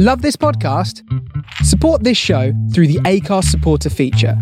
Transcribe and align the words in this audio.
Love 0.00 0.22
this 0.22 0.36
podcast? 0.36 1.02
Support 1.64 2.04
this 2.04 2.16
show 2.16 2.52
through 2.72 2.86
the 2.86 3.00
Anchor 3.04 3.42
supporter 3.42 3.90
feature. 3.90 4.40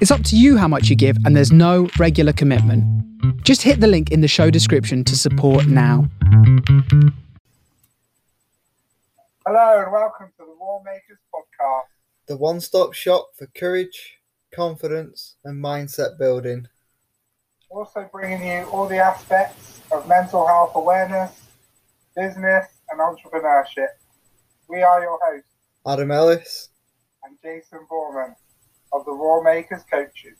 It's 0.00 0.10
up 0.10 0.24
to 0.24 0.38
you 0.38 0.56
how 0.56 0.68
much 0.68 0.88
you 0.88 0.96
give, 0.96 1.18
and 1.26 1.36
there's 1.36 1.52
no 1.52 1.90
regular 1.98 2.32
commitment. 2.32 2.82
Just 3.44 3.60
hit 3.60 3.80
the 3.80 3.86
link 3.86 4.10
in 4.10 4.22
the 4.22 4.26
show 4.26 4.48
description 4.48 5.04
to 5.04 5.18
support 5.18 5.66
now. 5.66 6.08
Hello 9.44 9.82
and 9.82 9.92
welcome 9.92 10.28
to 10.38 10.46
the 10.46 10.54
War 10.58 10.80
Makers 10.82 11.18
podcast. 11.30 11.82
the 12.26 12.38
one 12.38 12.58
stop 12.58 12.94
shop 12.94 13.32
for 13.36 13.48
courage, 13.48 14.16
confidence, 14.50 15.36
and 15.44 15.62
mindset 15.62 16.18
building. 16.18 16.66
Also 17.68 18.08
bringing 18.10 18.48
you 18.48 18.62
all 18.70 18.86
the 18.86 18.96
aspects 18.96 19.82
of 19.92 20.08
mental 20.08 20.46
health 20.46 20.72
awareness, 20.74 21.38
business, 22.16 22.64
and 22.90 22.98
entrepreneurship. 22.98 23.88
We 24.70 24.82
are 24.82 25.02
your 25.02 25.18
hosts, 25.20 25.48
Adam 25.84 26.12
Ellis. 26.12 26.68
and 27.24 27.36
Jason 27.42 27.80
Borman 27.90 28.36
of 28.92 29.04
the 29.04 29.12
War 29.12 29.42
Makers 29.42 29.82
Coaches. 29.90 30.38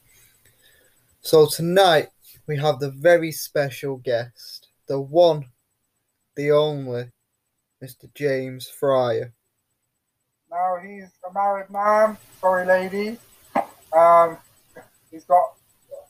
So, 1.20 1.46
tonight 1.46 2.10
we 2.46 2.56
have 2.56 2.78
the 2.78 2.92
very 2.92 3.32
special 3.32 3.96
guest, 3.96 4.68
the 4.86 5.00
one, 5.00 5.46
the 6.36 6.52
only, 6.52 7.10
Mr. 7.82 8.12
James 8.14 8.68
Fryer. 8.68 9.32
Now 10.48 10.76
he's 10.80 11.10
a 11.28 11.32
married 11.32 11.70
man. 11.70 12.16
Sorry, 12.40 12.66
ladies. 12.66 13.18
Um, 13.92 14.38
he's 15.10 15.24
got 15.24 15.54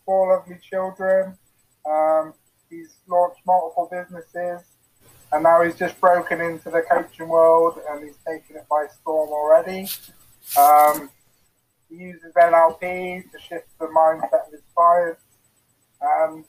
four 0.05 0.37
lovely 0.37 0.59
children. 0.63 1.39
Um, 1.91 2.35
he's 2.69 2.97
launched 3.09 3.41
multiple 3.47 3.89
businesses, 3.91 4.67
and 5.33 5.43
now 5.43 5.63
he's 5.63 5.77
just 5.77 6.01
broken 6.01 6.41
into 6.41 6.71
the 6.71 6.83
coaching 6.91 7.29
world 7.29 7.79
and 7.89 8.05
he's 8.05 8.17
taken 8.27 8.57
it 8.57 8.67
by 8.69 8.87
storm 9.01 9.29
already. 9.31 9.89
Um, 10.59 11.11
he 11.89 11.97
uses 11.97 12.33
NLP 12.35 13.31
to 13.31 13.39
shift 13.39 13.69
the 13.79 13.87
mindset 13.87 14.47
of 14.47 14.53
his 14.53 14.63
clients. 14.75 15.21
And 16.01 16.45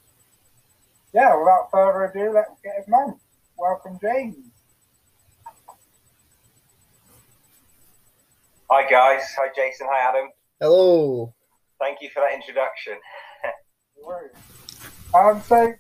yeah, 1.14 1.38
without 1.38 1.70
further 1.72 2.06
ado, 2.06 2.32
let's 2.34 2.50
get 2.64 2.88
him 2.88 2.94
on. 2.94 3.20
Welcome, 3.58 4.00
James. 4.02 4.38
Hi 8.70 8.90
guys, 8.90 9.24
hi 9.38 9.50
Jason, 9.54 9.88
hi 9.90 10.10
Adam. 10.10 10.30
Hello. 10.62 11.34
Thank 11.78 12.02
you 12.02 12.10
for 12.14 12.22
that 12.22 12.34
introduction. 12.34 12.94
No 13.98 14.08
worries. 14.08 14.32
Um, 15.14 15.44
so, 15.46 15.68
do 15.68 15.74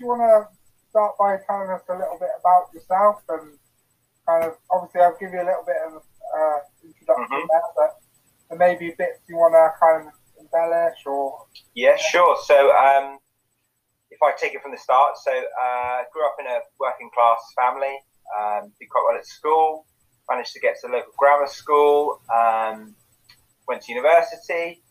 you 0.00 0.06
want 0.06 0.22
to 0.22 0.61
start 0.92 1.16
by 1.18 1.40
telling 1.48 1.70
us 1.72 1.80
a 1.88 1.96
little 1.96 2.20
bit 2.20 2.28
about 2.38 2.68
yourself 2.76 3.24
and 3.32 3.56
kind 4.28 4.44
of, 4.44 4.52
obviously, 4.70 5.00
I'll 5.00 5.16
give 5.18 5.32
you 5.32 5.40
a 5.40 5.48
little 5.48 5.64
bit 5.64 5.80
of 5.88 6.04
uh, 6.36 6.58
introduction 6.84 7.40
Mhm. 7.40 7.48
there, 7.48 7.68
but 7.74 7.90
there 8.48 8.58
may 8.58 8.74
be 8.76 8.90
bits 8.92 9.20
you 9.26 9.36
want 9.36 9.54
to 9.56 9.72
kind 9.80 10.08
of 10.08 10.14
embellish 10.38 11.00
or. 11.06 11.46
Yeah, 11.74 11.96
sure. 11.96 12.36
So, 12.44 12.76
um, 12.76 13.18
if 14.10 14.22
I 14.22 14.32
take 14.32 14.54
it 14.54 14.60
from 14.60 14.72
the 14.72 14.78
start, 14.78 15.16
so 15.16 15.32
uh, 15.32 16.04
grew 16.12 16.26
up 16.26 16.36
in 16.38 16.46
a 16.46 16.60
working 16.78 17.10
class 17.14 17.40
family, 17.56 17.96
um, 18.38 18.72
did 18.78 18.88
quite 18.90 19.04
well 19.08 19.16
at 19.16 19.26
school, 19.26 19.86
managed 20.28 20.52
to 20.52 20.60
get 20.60 20.76
to 20.80 20.88
the 20.88 20.92
local 20.92 21.12
grammar 21.16 21.46
school, 21.46 22.20
um, 22.32 22.94
went 23.66 23.82
to 23.82 23.92
university. 23.92 24.82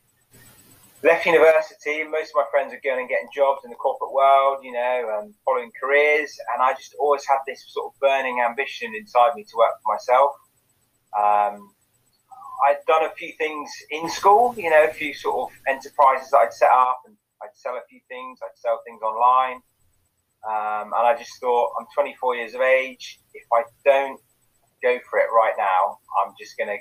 Left 1.04 1.26
university, 1.26 2.04
most 2.04 2.30
of 2.30 2.36
my 2.36 2.46
friends 2.52 2.74
were 2.74 2.80
going 2.84 3.00
and 3.00 3.10
getting 3.10 3.28
jobs 3.34 3.62
in 3.64 3.72
the 3.72 3.76
corporate 3.76 4.14
world, 4.14 4.60
you 4.62 4.72
know, 4.72 5.18
and 5.18 5.34
following 5.46 5.72
careers, 5.82 6.30
and 6.54 6.62
I 6.62 6.74
just 6.74 6.94
always 7.00 7.26
had 7.26 7.40
this 7.48 7.66
sort 7.70 7.92
of 7.92 8.00
burning 8.00 8.40
ambition 8.40 8.94
inside 8.94 9.34
me 9.34 9.44
to 9.44 9.58
work 9.58 9.72
for 9.82 9.96
myself. 9.96 10.32
Um, 11.18 11.74
I'd 12.68 12.86
done 12.86 13.06
a 13.06 13.16
few 13.16 13.34
things 13.40 13.72
in 13.90 14.08
school, 14.12 14.54
you 14.56 14.70
know, 14.70 14.86
a 14.86 14.94
few 14.94 15.16
sort 15.16 15.50
of 15.50 15.58
enterprises 15.68 16.30
that 16.30 16.38
I'd 16.38 16.54
set 16.54 16.70
up, 16.70 17.02
and 17.08 17.16
I'd 17.42 17.56
sell 17.56 17.74
a 17.74 17.86
few 17.90 18.02
things. 18.08 18.38
I'd 18.44 18.58
sell 18.58 18.80
things 18.86 19.02
online, 19.02 19.58
um, 20.46 20.94
and 20.94 21.08
I 21.08 21.16
just 21.18 21.34
thought, 21.40 21.72
I'm 21.80 21.88
24 21.96 22.36
years 22.36 22.54
of 22.54 22.62
age. 22.62 23.20
If 23.34 23.48
I 23.52 23.64
don't 23.84 24.22
go 24.84 25.00
for 25.10 25.18
it 25.18 25.34
right 25.34 25.56
now, 25.58 25.98
I'm 26.22 26.34
just 26.40 26.60
gonna, 26.60 26.78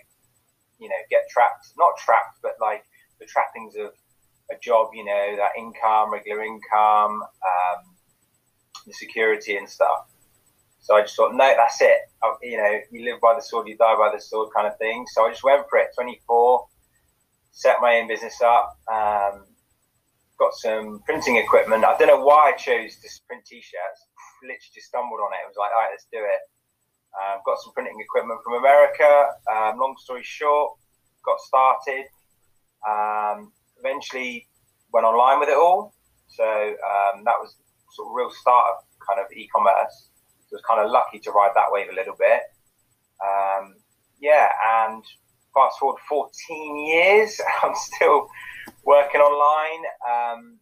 you 0.78 0.90
know, 0.90 1.00
get 1.08 1.22
trapped. 1.30 1.72
Not 1.78 1.96
trapped, 1.96 2.36
but 2.42 2.52
like 2.60 2.84
the 3.18 3.24
trappings 3.24 3.76
of 3.76 3.92
a 4.50 4.58
job, 4.60 4.90
you 4.94 5.04
know, 5.04 5.36
that 5.36 5.50
income, 5.58 6.12
regular 6.12 6.42
income, 6.42 7.22
um, 7.22 7.80
the 8.86 8.92
security 8.92 9.56
and 9.56 9.68
stuff. 9.68 10.10
So 10.80 10.96
I 10.96 11.02
just 11.02 11.14
thought, 11.14 11.34
no, 11.34 11.52
that's 11.56 11.80
it. 11.82 12.00
I, 12.22 12.34
you 12.42 12.56
know, 12.56 12.80
you 12.90 13.04
live 13.04 13.20
by 13.20 13.34
the 13.34 13.42
sword, 13.42 13.68
you 13.68 13.76
die 13.76 13.96
by 13.96 14.10
the 14.14 14.20
sword, 14.20 14.48
kind 14.56 14.66
of 14.66 14.76
thing. 14.78 15.04
So 15.12 15.26
I 15.26 15.30
just 15.30 15.44
went 15.44 15.68
for 15.68 15.78
it. 15.78 15.88
24, 15.94 16.66
set 17.52 17.76
my 17.80 17.98
own 18.00 18.08
business 18.08 18.40
up, 18.42 18.78
um, 18.90 19.44
got 20.38 20.54
some 20.54 21.00
printing 21.04 21.36
equipment. 21.36 21.84
I 21.84 21.96
don't 21.98 22.08
know 22.08 22.24
why 22.24 22.52
I 22.52 22.56
chose 22.56 22.96
to 22.96 23.08
print 23.28 23.44
t-shirts. 23.44 24.00
Literally 24.42 24.72
just 24.74 24.88
stumbled 24.88 25.20
on 25.20 25.32
it. 25.36 25.44
It 25.44 25.48
was 25.48 25.60
like, 25.60 25.70
all 25.70 25.82
right, 25.84 25.92
let's 25.92 26.08
do 26.10 26.18
it. 26.18 26.42
Um, 27.12 27.40
got 27.44 27.60
some 27.60 27.72
printing 27.74 28.00
equipment 28.00 28.40
from 28.42 28.54
America. 28.54 29.04
Um, 29.52 29.78
long 29.78 29.96
story 29.98 30.22
short, 30.24 30.78
got 31.24 31.38
started. 31.40 32.06
Um, 32.88 33.52
eventually 34.00 34.46
went 34.92 35.04
online 35.04 35.40
with 35.40 35.48
it 35.48 35.56
all. 35.56 35.94
So 36.28 36.44
um, 36.44 37.24
that 37.24 37.34
was 37.40 37.56
sort 37.92 38.08
of 38.08 38.14
real 38.14 38.30
start 38.30 38.66
of 38.70 39.06
kind 39.06 39.20
of 39.20 39.30
e-commerce. 39.36 40.08
So 40.48 40.56
was 40.56 40.62
kind 40.66 40.80
of 40.80 40.90
lucky 40.90 41.18
to 41.20 41.30
ride 41.30 41.52
that 41.54 41.66
wave 41.70 41.88
a 41.90 41.94
little 41.94 42.16
bit. 42.18 42.42
Um, 43.22 43.74
yeah, 44.20 44.48
and 44.84 45.04
fast 45.54 45.78
forward 45.78 46.00
14 46.08 46.86
years, 46.86 47.40
I'm 47.62 47.74
still 47.74 48.28
working 48.84 49.20
online. 49.20 49.84
Um, 50.08 50.58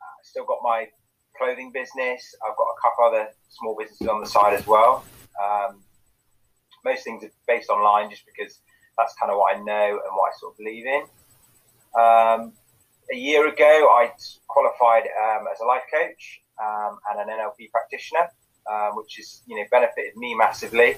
I 0.00 0.22
still 0.22 0.44
got 0.44 0.58
my 0.62 0.88
clothing 1.36 1.70
business. 1.72 2.34
I've 2.46 2.56
got 2.56 2.64
a 2.64 2.80
couple 2.82 3.04
other 3.04 3.28
small 3.48 3.76
businesses 3.78 4.08
on 4.08 4.20
the 4.20 4.26
side 4.26 4.54
as 4.54 4.66
well. 4.66 5.04
Um, 5.42 5.82
most 6.84 7.04
things 7.04 7.22
are 7.24 7.30
based 7.46 7.68
online 7.68 8.10
just 8.10 8.22
because 8.24 8.60
that's 8.96 9.14
kind 9.20 9.30
of 9.30 9.38
what 9.38 9.56
I 9.56 9.60
know 9.60 10.00
and 10.04 10.16
what 10.16 10.30
I 10.30 10.38
sort 10.38 10.54
of 10.54 10.58
believe 10.58 10.86
in. 10.86 11.02
Um, 11.98 12.52
a 13.12 13.16
year 13.16 13.48
ago, 13.48 13.88
I 13.90 14.12
qualified 14.48 15.04
um, 15.04 15.46
as 15.52 15.60
a 15.60 15.64
life 15.64 15.82
coach 15.92 16.40
um, 16.62 16.98
and 17.10 17.20
an 17.20 17.38
NLP 17.38 17.70
practitioner, 17.70 18.28
um, 18.70 18.96
which 18.96 19.16
has 19.16 19.42
you 19.46 19.56
know 19.56 19.64
benefited 19.70 20.16
me 20.16 20.34
massively. 20.34 20.96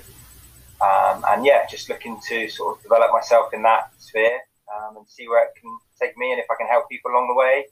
Um, 0.81 1.25
and 1.29 1.45
yeah, 1.45 1.67
just 1.71 1.89
looking 1.89 2.19
to 2.29 2.49
sort 2.49 2.77
of 2.77 2.83
develop 2.83 3.13
myself 3.13 3.55
in 3.55 3.63
that 3.63 3.93
sphere 3.99 4.41
um, 4.75 4.97
and 4.97 5.07
see 5.09 5.29
where 5.29 5.45
it 5.45 5.53
can 5.61 5.71
take 6.01 6.17
me, 6.19 6.33
and 6.33 6.41
if 6.41 6.47
I 6.51 6.57
can 6.59 6.67
help 6.67 6.89
people 6.89 7.13
along 7.13 7.29
the 7.29 7.35
way, 7.35 7.67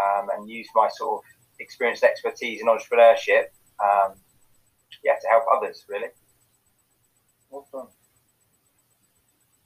um, 0.00 0.28
and 0.34 0.48
use 0.48 0.66
my 0.74 0.88
sort 0.94 1.18
of 1.18 1.24
experience 1.60 2.02
expertise 2.02 2.60
in 2.60 2.66
entrepreneurship, 2.68 3.44
yeah, 5.04 5.14
to 5.20 5.28
help 5.28 5.44
others 5.54 5.84
really. 5.88 6.08
Awesome. 7.50 7.88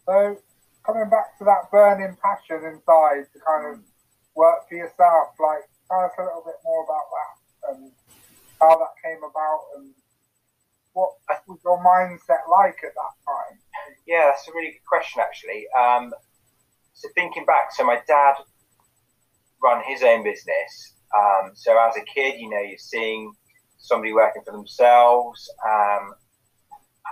So, 0.06 0.38
coming 0.86 1.10
back 1.10 1.36
to 1.38 1.44
that 1.44 1.68
burning 1.70 2.16
passion 2.22 2.62
inside 2.64 3.26
to 3.34 3.38
kind 3.42 3.74
of 3.74 3.82
work 4.34 4.68
for 4.68 4.76
yourself, 4.76 5.34
like, 5.42 5.66
tell 5.90 6.06
us 6.06 6.14
a 6.18 6.22
little 6.22 6.46
bit 6.46 6.56
more 6.64 6.84
about 6.86 7.06
that 7.10 7.34
and 7.74 7.90
how 8.60 8.78
that 8.78 8.94
came 9.02 9.18
about 9.18 9.60
and 9.76 9.90
what 10.92 11.10
was 11.46 11.58
your 11.62 11.82
mindset 11.84 12.48
like 12.50 12.78
at 12.82 12.94
that 12.94 13.14
time? 13.26 13.58
Yeah, 14.06 14.30
that's 14.30 14.48
a 14.48 14.52
really 14.54 14.72
good 14.72 14.86
question, 14.88 15.20
actually. 15.20 15.66
Um, 15.76 16.14
so 16.94 17.08
thinking 17.14 17.44
back, 17.44 17.72
so 17.72 17.84
my 17.84 18.00
dad 18.06 18.36
run 19.62 19.82
his 19.84 20.02
own 20.02 20.24
business. 20.24 20.94
Um, 21.16 21.50
so 21.54 21.76
as 21.78 21.96
a 21.96 22.04
kid, 22.04 22.40
you 22.40 22.48
know, 22.48 22.60
you're 22.60 22.78
seeing 22.78 23.32
somebody 23.76 24.12
working 24.12 24.42
for 24.44 24.52
themselves, 24.52 25.50
um, 25.64 26.14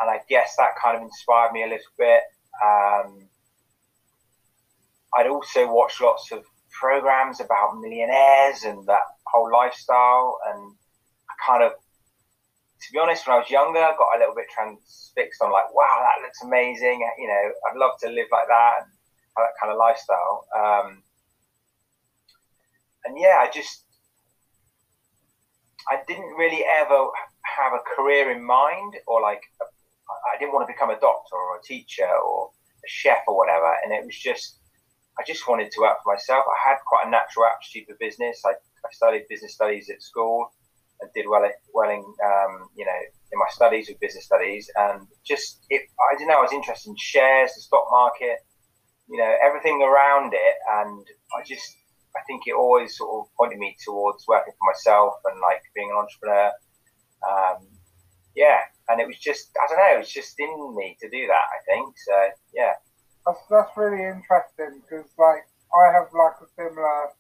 and 0.01 0.11
I 0.11 0.21
guess 0.29 0.57
that 0.57 0.77
kind 0.83 0.97
of 0.97 1.03
inspired 1.03 1.53
me 1.53 1.63
a 1.63 1.67
little 1.67 1.95
bit. 1.99 2.23
Um, 2.65 3.29
I'd 5.17 5.27
also 5.27 5.73
watched 5.73 6.01
lots 6.01 6.33
of 6.33 6.45
programs 6.71 7.41
about 7.41 7.79
millionaires 7.81 8.65
and 8.65 8.87
that 8.87 9.03
whole 9.27 9.51
lifestyle, 9.53 10.39
and 10.49 10.75
I 11.31 11.47
kind 11.47 11.63
of 11.63 11.73
to 12.85 12.93
be 12.93 12.99
honest, 12.99 13.27
when 13.27 13.37
I 13.37 13.39
was 13.41 13.51
younger, 13.51 13.81
I 13.81 13.97
got 13.97 14.17
a 14.17 14.19
little 14.19 14.35
bit 14.35 14.47
transfixed 14.53 15.41
on 15.41 15.51
like, 15.51 15.73
wow, 15.75 16.05
that 16.05 16.23
looks 16.23 16.43
amazing. 16.43 17.01
You 17.19 17.29
know, 17.29 17.51
I'd 17.71 17.79
love 17.79 17.93
to 18.01 18.09
live 18.09 18.29
like 18.31 18.49
that 18.49 18.75
and 18.83 18.93
have 19.37 19.47
that 19.49 19.57
kind 19.61 19.73
of 19.73 19.79
lifestyle. 19.79 20.45
Um, 20.55 21.03
and 23.07 23.17
yeah, 23.19 23.39
I 23.41 23.51
just, 23.53 23.85
I 25.91 26.01
didn't 26.07 26.37
really 26.37 26.65
ever 26.81 27.09
have 27.57 27.73
a 27.73 27.97
career 27.97 28.31
in 28.31 28.45
mind 28.45 28.97
or 29.07 29.23
like, 29.23 29.43
I 30.35 30.39
didn't 30.39 30.53
want 30.53 30.69
to 30.69 30.73
become 30.73 30.91
a 30.91 31.01
doctor 31.01 31.37
or 31.37 31.59
a 31.59 31.63
teacher 31.65 32.09
or 32.09 32.51
a 32.85 32.89
chef 32.89 33.25
or 33.27 33.37
whatever. 33.37 33.73
And 33.83 33.93
it 33.93 34.05
was 34.05 34.17
just, 34.17 34.59
I 35.19 35.23
just 35.27 35.47
wanted 35.49 35.71
to 35.73 35.81
work 35.81 35.99
for 36.03 36.13
myself. 36.13 36.45
I 36.49 36.71
had 36.71 36.79
quite 36.87 37.07
a 37.07 37.11
natural 37.11 37.47
aptitude 37.47 37.87
for 37.89 37.97
business. 38.01 38.43
I, 38.45 38.51
I 38.51 38.91
studied 38.93 39.29
business 39.29 39.55
studies 39.55 39.89
at 39.91 40.03
school 40.03 40.53
and 41.01 41.11
did 41.15 41.27
well, 41.29 41.49
well 41.73 41.91
in 41.91 42.03
um, 42.03 42.69
you 42.77 42.85
know 42.85 43.01
in 43.33 43.39
my 43.39 43.51
studies 43.51 43.89
with 43.89 44.01
business 44.01 44.25
studies, 44.25 44.71
and 44.77 45.07
just 45.25 45.65
it, 45.71 45.83
I 46.13 46.19
don't 46.19 46.29
know, 46.29 46.39
I 46.39 46.43
was 46.43 46.53
interested 46.53 46.91
in 46.91 46.97
shares, 46.99 47.55
the 47.55 47.63
stock 47.63 47.87
market, 47.91 48.39
you 49.09 49.19
know, 49.19 49.37
everything 49.43 49.83
around 49.83 50.33
it, 50.35 50.55
and 50.79 51.07
I 51.37 51.45
just 51.45 51.77
I 52.17 52.21
think 52.27 52.43
it 52.47 52.55
always 52.55 52.97
sort 52.97 53.11
of 53.11 53.33
pointed 53.37 53.59
me 53.59 53.77
towards 53.85 54.25
working 54.29 54.53
for 54.53 54.67
myself 54.71 55.15
and 55.27 55.41
like 55.41 55.63
being 55.75 55.91
an 55.91 55.97
entrepreneur. 55.97 56.53
Um, 57.27 57.67
yeah, 58.37 58.61
and 58.89 59.01
it 59.01 59.07
was 59.07 59.19
just 59.19 59.51
I 59.59 59.67
don't 59.69 59.79
know, 59.79 59.95
it 59.95 59.99
was 59.99 60.13
just 60.13 60.39
in 60.39 60.75
me 60.77 60.97
to 61.01 61.09
do 61.09 61.27
that. 61.27 61.47
I 61.51 61.59
think 61.67 61.95
so. 61.99 62.19
Yeah, 62.55 62.75
that's 63.27 63.41
that's 63.51 63.77
really 63.77 64.05
interesting 64.05 64.81
because 64.85 65.09
like 65.19 65.49
I 65.73 65.93
have 65.93 66.13
like 66.13 66.39
a 66.45 66.49
similar 66.57 67.13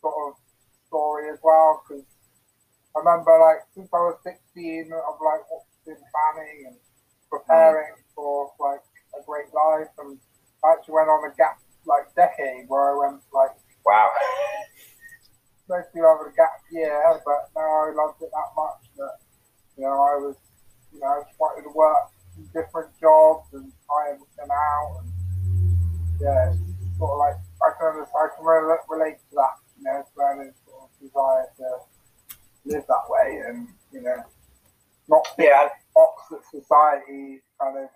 sort 0.00 0.14
of 0.28 0.40
story 0.90 1.30
as 1.30 1.38
well 1.42 1.82
because 1.86 2.04
I 2.96 2.98
remember 2.98 3.30
like 3.38 3.62
since 3.70 3.88
I 3.94 4.02
was 4.10 4.18
16, 4.26 4.90
I've 4.90 5.22
like 5.22 5.46
been 5.86 6.02
planning 6.10 6.74
and 6.74 6.76
preparing 7.30 7.94
mm. 7.94 8.10
for 8.18 8.50
like 8.58 8.82
a 9.14 9.22
great 9.22 9.46
life, 9.54 9.94
and 10.02 10.18
I 10.66 10.74
actually 10.74 10.98
went 10.98 11.08
on 11.08 11.30
a 11.30 11.32
gap 11.38 11.62
like 11.86 12.10
decade 12.18 12.66
where 12.66 12.90
I 12.90 12.94
went 13.06 13.22
like 13.30 13.54
wow. 13.86 14.10
Most 15.70 15.94
people 15.94 16.10
have 16.10 16.26
a 16.26 16.34
gap 16.34 16.58
year, 16.74 16.98
but 17.22 17.54
now 17.54 17.86
I 17.86 17.94
loved 17.94 18.18
it 18.18 18.34
that 18.34 18.50
much 18.58 18.82
that 18.98 19.22
you 19.78 19.86
know 19.86 19.94
I 19.94 20.18
was 20.18 20.34
you 20.90 20.98
know 20.98 21.06
I 21.06 21.22
just 21.22 21.38
wanted 21.38 21.62
to 21.62 21.70
work 21.70 22.10
in 22.34 22.42
different 22.50 22.90
jobs 22.98 23.46
and 23.54 23.70
try 23.86 24.10
and 24.10 24.18
them 24.34 24.50
out 24.50 24.90
and 24.98 25.08
yeah, 26.18 26.50
sort 26.98 27.14
of 27.14 27.18
like 27.22 27.38
I 27.62 27.70
can 27.78 28.02
I 28.02 28.26
can 28.34 28.42
relate 28.42 29.22
to 29.30 29.34
that 29.38 29.62
you 29.80 29.90
know, 29.90 30.00
it's 30.00 30.60
sort 30.66 30.82
of 30.82 30.90
desire 31.00 31.46
to 31.56 31.68
live 32.66 32.84
that 32.86 33.04
way 33.08 33.42
and, 33.48 33.68
you 33.92 34.02
know, 34.02 34.16
not 35.08 35.26
yeah. 35.38 35.68
box 35.94 36.24
that 36.30 36.40
society 36.50 37.40
kind 37.60 37.78
of 37.78 37.88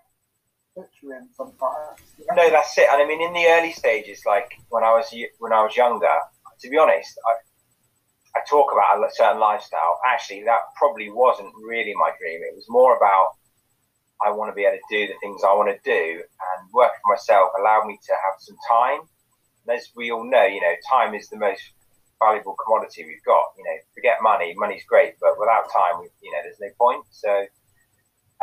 puts 0.75 0.89
you 1.01 1.11
in 1.13 1.29
sometimes. 1.37 2.01
You 2.17 2.25
know? 2.29 2.35
No, 2.35 2.49
that's 2.75 2.87
it. 2.87 2.93
And 2.93 3.01
I 3.01 3.07
mean, 3.07 3.21
in 3.21 3.33
the 3.33 3.47
early 3.47 3.71
stages, 3.71 4.21
like 4.25 4.51
when 4.69 4.83
I 4.83 4.91
was 4.91 5.13
when 5.39 5.53
I 5.53 5.61
was 5.61 5.75
younger, 5.75 6.15
to 6.61 6.69
be 6.69 6.77
honest, 6.77 7.17
I 7.27 8.39
I 8.39 8.41
talk 8.49 8.71
about 8.71 9.03
a 9.03 9.15
certain 9.15 9.39
lifestyle. 9.39 9.99
Actually, 10.05 10.43
that 10.43 10.59
probably 10.77 11.09
wasn't 11.09 11.53
really 11.63 11.93
my 11.95 12.11
dream. 12.19 12.41
It 12.43 12.55
was 12.55 12.65
more 12.69 12.97
about 12.97 13.35
I 14.25 14.31
want 14.31 14.51
to 14.51 14.55
be 14.55 14.63
able 14.63 14.77
to 14.77 14.89
do 14.89 15.07
the 15.07 15.19
things 15.21 15.41
I 15.43 15.53
want 15.53 15.69
to 15.69 15.79
do, 15.83 16.21
and 16.21 16.73
work 16.73 16.91
for 17.01 17.13
myself 17.13 17.51
allowed 17.59 17.87
me 17.87 17.99
to 18.05 18.13
have 18.13 18.35
some 18.39 18.57
time. 18.69 19.01
And 19.67 19.77
as 19.77 19.89
we 19.95 20.11
all 20.11 20.29
know, 20.29 20.45
you 20.45 20.61
know, 20.61 20.75
time 20.89 21.15
is 21.15 21.29
the 21.29 21.37
most 21.37 21.61
valuable 22.19 22.55
commodity 22.65 23.05
we've 23.05 23.23
got. 23.25 23.43
You 23.57 23.63
know, 23.63 23.77
forget 23.93 24.17
money. 24.21 24.53
Money's 24.57 24.85
great, 24.85 25.15
but 25.21 25.39
without 25.39 25.71
time, 25.71 26.03
you 26.21 26.31
know, 26.31 26.39
there's 26.43 26.59
no 26.59 26.69
point. 26.79 27.03
So 27.11 27.45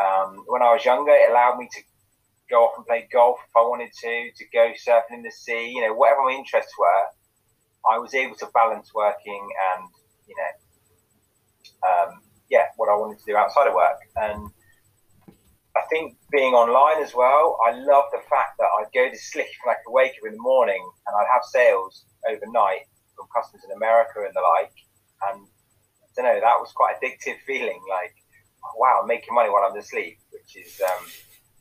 um, 0.00 0.44
when 0.46 0.62
I 0.62 0.72
was 0.72 0.84
younger, 0.84 1.12
it 1.12 1.30
allowed 1.30 1.58
me 1.58 1.68
to 1.70 1.80
go 2.52 2.68
off 2.68 2.76
and 2.76 2.86
play 2.86 3.08
golf 3.10 3.38
if 3.40 3.56
I 3.56 3.64
wanted 3.64 3.90
to, 4.04 4.30
to 4.36 4.44
go 4.52 4.72
surfing 4.76 5.16
in 5.18 5.22
the 5.22 5.32
sea. 5.32 5.72
You 5.72 5.80
know, 5.80 5.94
whatever 5.94 6.22
my 6.24 6.36
interests 6.36 6.76
were, 6.78 7.04
I 7.90 7.98
was 7.98 8.14
able 8.14 8.36
to 8.36 8.46
balance 8.54 8.92
working 8.94 9.48
and 9.72 9.88
you 10.28 10.36
know, 10.36 10.52
um, 11.88 12.20
yeah, 12.50 12.66
what 12.76 12.88
I 12.88 12.96
wanted 12.96 13.18
to 13.18 13.24
do 13.24 13.36
outside 13.36 13.66
of 13.66 13.74
work. 13.74 13.98
And 14.16 14.50
I 15.76 15.82
think 15.88 16.16
being 16.30 16.52
online 16.52 17.02
as 17.02 17.14
well, 17.14 17.58
I 17.66 17.72
love 17.72 18.04
the 18.12 18.20
fact 18.28 18.58
that 18.58 18.68
I'd 18.78 18.92
go 18.92 19.08
to 19.08 19.18
sleep 19.18 19.48
and 19.64 19.72
I 19.72 19.76
could 19.80 19.92
wake 19.92 20.12
up 20.12 20.28
in 20.28 20.36
the 20.36 20.42
morning 20.42 20.82
and 21.06 21.16
I'd 21.16 21.32
have 21.32 21.44
sales 21.44 22.04
overnight 22.28 22.84
from 23.16 23.26
customers 23.34 23.64
in 23.64 23.76
America 23.76 24.20
and 24.24 24.34
the 24.34 24.44
like. 24.44 24.76
And 25.28 25.46
I 25.48 26.06
don't 26.14 26.26
know, 26.26 26.40
that 26.40 26.60
was 26.60 26.72
quite 26.72 26.96
addictive 27.00 27.40
feeling. 27.46 27.80
Like, 27.88 28.14
wow, 28.76 29.00
I'm 29.00 29.08
making 29.08 29.34
money 29.34 29.48
while 29.48 29.64
I'm 29.64 29.76
asleep, 29.76 30.18
which 30.30 30.56
is, 30.56 30.80
um, 30.80 31.06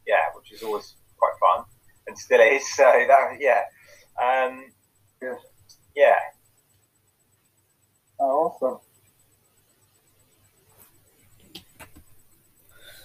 yeah, 0.07 0.29
which 0.35 0.51
is 0.51 0.63
always 0.63 0.95
quite 1.17 1.33
fun 1.39 1.65
and 2.07 2.17
still 2.17 2.41
is. 2.41 2.63
So 2.75 2.83
that, 2.83 3.37
yeah, 3.39 3.61
um, 4.21 4.65
yeah. 5.21 5.35
yeah. 5.95 6.15
Oh, 8.19 8.53
awesome. 8.61 8.79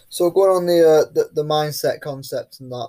So 0.09 0.31
going 0.31 0.51
on 0.51 0.67
the, 0.67 0.81
uh, 0.81 1.13
the 1.13 1.31
the 1.35 1.45
mindset 1.45 2.01
concept 2.01 2.61
and 2.61 2.71
that, 2.71 2.89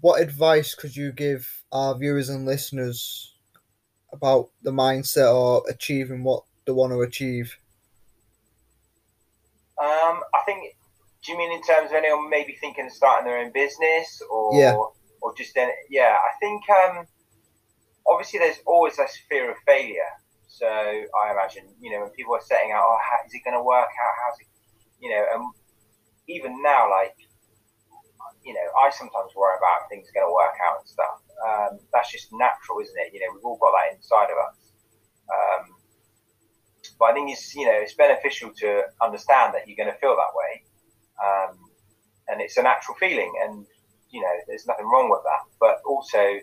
what 0.00 0.20
advice 0.20 0.74
could 0.74 0.94
you 0.94 1.12
give 1.12 1.64
our 1.72 1.96
viewers 1.96 2.28
and 2.28 2.46
listeners 2.46 3.34
about 4.12 4.50
the 4.62 4.70
mindset 4.70 5.34
or 5.34 5.62
achieving 5.68 6.22
what 6.22 6.44
they 6.66 6.72
want 6.72 6.92
to 6.92 7.00
achieve? 7.00 7.56
Um, 9.80 10.20
I 10.34 10.40
think. 10.46 10.76
Do 11.24 11.32
you 11.32 11.38
mean 11.38 11.52
in 11.52 11.62
terms 11.62 11.90
of 11.90 11.96
anyone 11.96 12.28
maybe 12.28 12.56
thinking 12.60 12.86
of 12.86 12.92
starting 12.92 13.26
their 13.26 13.38
own 13.38 13.52
business, 13.52 14.22
or 14.30 14.58
yeah. 14.58 14.74
or 15.20 15.34
just 15.36 15.54
then? 15.54 15.70
Yeah, 15.88 16.16
I 16.16 16.32
think. 16.40 16.62
Um, 16.68 17.06
obviously, 18.06 18.40
there's 18.40 18.58
always 18.66 18.96
this 18.96 19.16
fear 19.28 19.50
of 19.50 19.56
failure. 19.66 20.12
So 20.48 20.66
I 20.66 21.32
imagine, 21.32 21.64
you 21.80 21.90
know, 21.90 22.00
when 22.02 22.10
people 22.10 22.34
are 22.34 22.44
setting 22.44 22.72
out, 22.72 22.84
oh, 22.84 22.98
how, 23.00 23.24
is 23.24 23.32
it 23.32 23.40
going 23.42 23.56
to 23.56 23.62
work 23.62 23.88
out? 23.88 24.14
How's 24.20 24.38
it, 24.38 24.46
you 25.00 25.08
know, 25.08 25.24
and 25.32 25.48
even 26.28 26.60
now, 26.60 26.90
like, 26.90 27.16
you 28.44 28.52
know, 28.52 28.68
I 28.76 28.90
sometimes 28.90 29.32
worry 29.34 29.56
about 29.56 29.88
things 29.88 30.12
going 30.12 30.28
to 30.28 30.34
work 30.34 30.52
out 30.60 30.84
and 30.84 30.88
stuff 30.88 31.22
um, 31.42 31.78
that's 31.92 32.10
just 32.10 32.32
natural, 32.32 32.80
isn't 32.80 32.96
it? 32.96 33.12
You 33.12 33.20
know, 33.20 33.34
we've 33.34 33.44
all 33.44 33.58
got 33.58 33.72
that 33.74 33.96
inside 33.96 34.30
of 34.30 34.38
us. 34.38 34.56
Um, 35.26 35.74
but 36.98 37.06
I 37.06 37.12
think 37.14 37.30
it's 37.30 37.54
you 37.54 37.66
know 37.66 37.74
it's 37.74 37.94
beneficial 37.94 38.52
to 38.58 38.82
understand 39.00 39.54
that 39.54 39.66
you're 39.66 39.76
going 39.76 39.92
to 39.92 39.98
feel 39.98 40.16
that 40.16 40.34
way, 40.34 40.64
um, 41.20 41.58
and 42.28 42.40
it's 42.40 42.56
a 42.56 42.62
natural 42.62 42.96
feeling, 42.98 43.32
and 43.44 43.66
you 44.10 44.20
know 44.20 44.34
there's 44.46 44.66
nothing 44.66 44.86
wrong 44.86 45.10
with 45.10 45.22
that. 45.24 45.42
But 45.60 45.80
also 45.86 46.38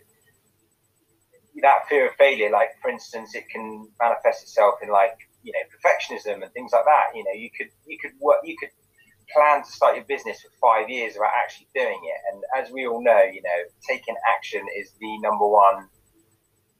that 1.62 1.88
fear 1.90 2.08
of 2.08 2.16
failure, 2.16 2.50
like 2.50 2.70
for 2.82 2.90
instance, 2.90 3.36
it 3.36 3.50
can 3.50 3.88
manifest 4.00 4.44
itself 4.44 4.76
in 4.82 4.90
like 4.90 5.18
you 5.44 5.52
know 5.54 5.64
perfectionism 5.72 6.44
and 6.44 6.52
things 6.54 6.72
like 6.74 6.86
that. 6.86 7.16
You 7.16 7.24
know, 7.24 7.34
you 7.34 7.50
could 7.56 7.70
you 7.88 7.98
could 8.02 8.12
work 8.20 8.40
you 8.44 8.56
could 8.58 8.70
plan 9.34 9.64
to 9.64 9.72
start 9.72 9.96
your 9.96 10.06
business 10.06 10.42
for 10.42 10.50
five 10.60 10.90
years 10.90 11.14
without 11.14 11.34
actually 11.38 11.68
doing 11.76 12.00
it. 12.04 12.20
And 12.32 12.44
as 12.58 12.72
we 12.72 12.88
all 12.88 13.04
know, 13.04 13.22
you 13.24 13.42
know, 13.42 13.60
taking 13.88 14.16
action 14.36 14.66
is 14.78 14.92
the 15.00 15.20
number 15.20 15.48
one, 15.48 15.88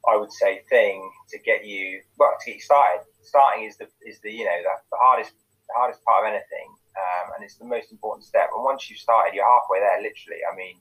I 0.08 0.16
would 0.16 0.32
say, 0.32 0.62
thing 0.68 1.10
to 1.30 1.38
get 1.38 1.64
you 1.64 2.00
well 2.18 2.34
to 2.38 2.46
get 2.46 2.56
you 2.56 2.62
started. 2.62 3.04
Starting 3.22 3.64
is 3.64 3.76
the 3.76 3.86
is 4.06 4.20
the 4.20 4.32
you 4.32 4.44
know 4.44 4.58
the, 4.62 4.74
the 4.90 4.98
hardest 5.00 5.32
the 5.68 5.74
hardest 5.76 6.02
part 6.04 6.24
of 6.26 6.32
anything, 6.32 6.68
um, 6.96 7.32
and 7.34 7.44
it's 7.44 7.56
the 7.56 7.64
most 7.64 7.92
important 7.92 8.24
step. 8.24 8.50
And 8.54 8.64
once 8.64 8.90
you've 8.90 8.98
started, 8.98 9.34
you're 9.34 9.46
halfway 9.46 9.80
there, 9.80 10.02
literally. 10.02 10.40
I 10.44 10.56
mean, 10.56 10.80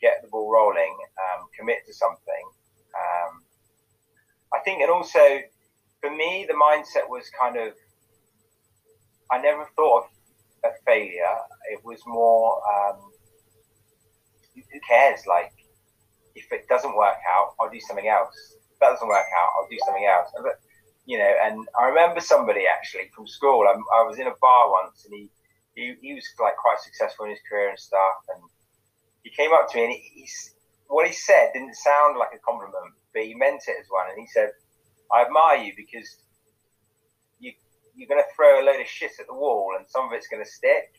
get 0.00 0.22
the 0.22 0.28
ball 0.28 0.50
rolling, 0.50 0.96
um, 1.18 1.46
commit 1.58 1.86
to 1.86 1.94
something. 1.94 2.44
Um, 2.94 3.42
I 4.52 4.58
think, 4.64 4.82
and 4.82 4.90
also 4.90 5.40
for 6.00 6.10
me, 6.10 6.46
the 6.48 6.54
mindset 6.54 7.08
was 7.08 7.30
kind 7.38 7.56
of 7.56 7.72
I 9.30 9.40
never 9.40 9.64
thought 9.76 10.04
of 10.04 10.10
a 10.64 10.74
failure. 10.84 11.36
It 11.70 11.80
was 11.84 12.00
more, 12.06 12.60
um, 12.66 12.98
who 14.54 14.80
cares? 14.88 15.20
Like, 15.26 15.52
if 16.34 16.50
it 16.50 16.66
doesn't 16.68 16.96
work 16.96 17.16
out, 17.30 17.54
I'll 17.60 17.70
do 17.70 17.80
something 17.80 18.08
else. 18.08 18.34
If 18.72 18.78
that 18.80 18.90
doesn't 18.90 19.06
work 19.06 19.26
out, 19.38 19.50
I'll 19.56 19.68
do 19.70 19.78
something 19.84 20.04
else. 20.04 20.30
You 21.10 21.18
know, 21.18 21.32
and 21.44 21.66
I 21.74 21.90
remember 21.90 22.20
somebody 22.20 22.64
actually 22.70 23.10
from 23.14 23.26
school. 23.26 23.66
I, 23.66 23.74
I 23.98 24.06
was 24.06 24.18
in 24.22 24.28
a 24.28 24.38
bar 24.40 24.70
once, 24.70 25.04
and 25.04 25.12
he, 25.18 25.24
he 25.74 25.84
he 26.00 26.14
was 26.14 26.26
like 26.38 26.56
quite 26.56 26.78
successful 26.78 27.24
in 27.26 27.32
his 27.34 27.42
career 27.48 27.70
and 27.70 27.78
stuff. 27.78 28.18
And 28.34 28.42
he 29.24 29.30
came 29.30 29.52
up 29.52 29.66
to 29.70 29.76
me, 29.78 29.84
and 29.84 29.92
he, 29.92 30.28
what 30.86 31.06
he 31.06 31.12
said 31.12 31.50
didn't 31.52 31.74
sound 31.74 32.16
like 32.16 32.32
a 32.34 32.42
compliment, 32.46 32.94
but 33.12 33.24
he 33.24 33.34
meant 33.34 33.62
it 33.66 33.76
as 33.80 33.88
one. 33.90 34.06
And 34.10 34.20
he 34.20 34.28
said, 34.30 34.50
"I 35.10 35.26
admire 35.26 35.58
you 35.66 35.72
because 35.76 36.08
you're 38.00 38.08
going 38.08 38.22
to 38.24 38.32
throw 38.34 38.56
a 38.56 38.64
load 38.64 38.80
of 38.80 38.88
shit 38.88 39.12
at 39.20 39.28
the 39.28 39.36
wall 39.36 39.76
and 39.76 39.84
some 39.88 40.08
of 40.08 40.12
it's 40.16 40.28
going 40.28 40.42
to 40.42 40.48
stick. 40.48 40.96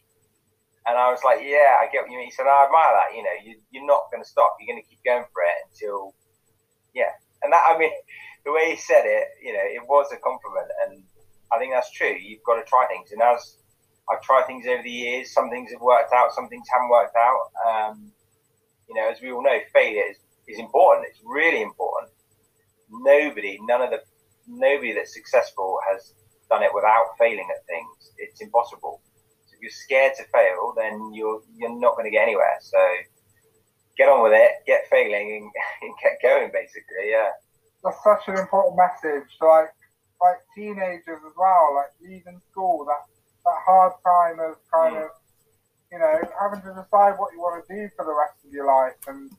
And 0.85 0.97
I 0.97 1.09
was 1.09 1.21
like, 1.25 1.41
yeah, 1.41 1.81
I 1.81 1.89
get 1.89 2.05
what 2.05 2.13
you 2.13 2.17
mean. 2.17 2.29
He 2.29 2.37
said, 2.37 2.45
I 2.45 2.65
admire 2.69 2.93
that. 2.93 3.17
You 3.17 3.25
know, 3.25 3.37
you, 3.41 3.57
you're 3.73 3.89
not 3.89 4.09
going 4.13 4.21
to 4.21 4.29
stop. 4.29 4.57
You're 4.61 4.73
going 4.73 4.81
to 4.81 4.89
keep 4.89 5.01
going 5.05 5.25
for 5.33 5.41
it 5.41 5.57
until, 5.69 6.13
yeah. 6.93 7.13
And 7.41 7.53
that, 7.53 7.65
I 7.69 7.77
mean, 7.77 7.89
the 8.45 8.51
way 8.51 8.71
he 8.71 8.77
said 8.77 9.03
it, 9.05 9.27
you 9.43 9.53
know, 9.53 9.63
it 9.63 9.81
was 9.88 10.12
a 10.12 10.17
compliment. 10.17 10.67
And 10.86 11.03
I 11.51 11.60
think 11.60 11.74
that's 11.74 11.91
true. 11.91 12.15
You've 12.15 12.43
got 12.43 12.55
to 12.55 12.65
try 12.67 12.88
things. 12.88 13.12
And 13.12 13.21
as 13.21 13.57
I've 14.10 14.21
tried 14.21 14.48
things 14.48 14.65
over 14.67 14.81
the 14.81 14.89
years, 14.89 15.33
some 15.33 15.50
things 15.50 15.71
have 15.71 15.81
worked 15.81 16.13
out, 16.13 16.33
some 16.33 16.50
things 16.50 16.67
haven't 16.71 16.89
worked 16.89 17.15
out. 17.15 17.51
Um, 17.67 18.12
you 18.89 18.95
know, 18.95 19.10
as 19.10 19.21
we 19.21 19.31
all 19.31 19.43
know, 19.43 19.57
failure 19.74 20.03
is, 20.10 20.17
is 20.48 20.60
important. 20.60 21.07
It's 21.10 21.21
really 21.24 21.62
important. 21.62 22.12
Nobody, 22.89 23.60
none 23.63 23.81
of 23.81 23.89
the, 23.89 24.01
nobody 24.48 24.93
that's 24.93 25.13
successful 25.13 25.77
has 25.89 26.13
done 26.50 26.63
it 26.63 26.71
without 26.74 27.15
failing 27.17 27.48
at 27.50 27.65
things. 27.65 28.12
It's 28.17 28.41
impossible. 28.41 29.01
So 29.48 29.55
if 29.55 29.62
you're 29.62 29.71
scared 29.71 30.13
to 30.17 30.24
fail, 30.33 30.74
then 30.75 31.13
you're 31.13 31.41
you're 31.55 31.79
not 31.79 31.95
going 31.95 32.05
to 32.05 32.12
get 32.12 32.24
anywhere. 32.24 32.57
So 32.60 32.77
get 33.98 34.10
on 34.10 34.24
with 34.24 34.33
it, 34.33 34.51
get 34.67 34.89
failing, 34.89 35.39
and, 35.39 35.51
and 35.81 35.93
get 36.03 36.19
going. 36.21 36.51
Basically, 36.51 37.10
yeah. 37.10 37.31
That's 37.83 37.97
such 38.03 38.27
an 38.27 38.38
important 38.38 38.77
message. 38.77 39.29
Like 39.41 39.73
like 40.21 40.38
teenagers 40.55 41.21
as 41.25 41.33
well, 41.35 41.75
like 41.75 41.91
leaving 42.01 42.39
school. 42.51 42.85
That 42.85 43.01
that 43.45 43.57
hard 43.65 43.93
time 44.05 44.39
of 44.39 44.57
kind 44.69 44.97
of, 44.97 45.09
you 45.91 45.97
know, 45.97 46.21
having 46.39 46.61
to 46.61 46.73
decide 46.77 47.17
what 47.17 47.33
you 47.33 47.41
want 47.41 47.65
to 47.65 47.73
do 47.73 47.89
for 47.97 48.05
the 48.05 48.13
rest 48.13 48.38
of 48.45 48.53
your 48.53 48.67
life, 48.67 48.97
and 49.07 49.31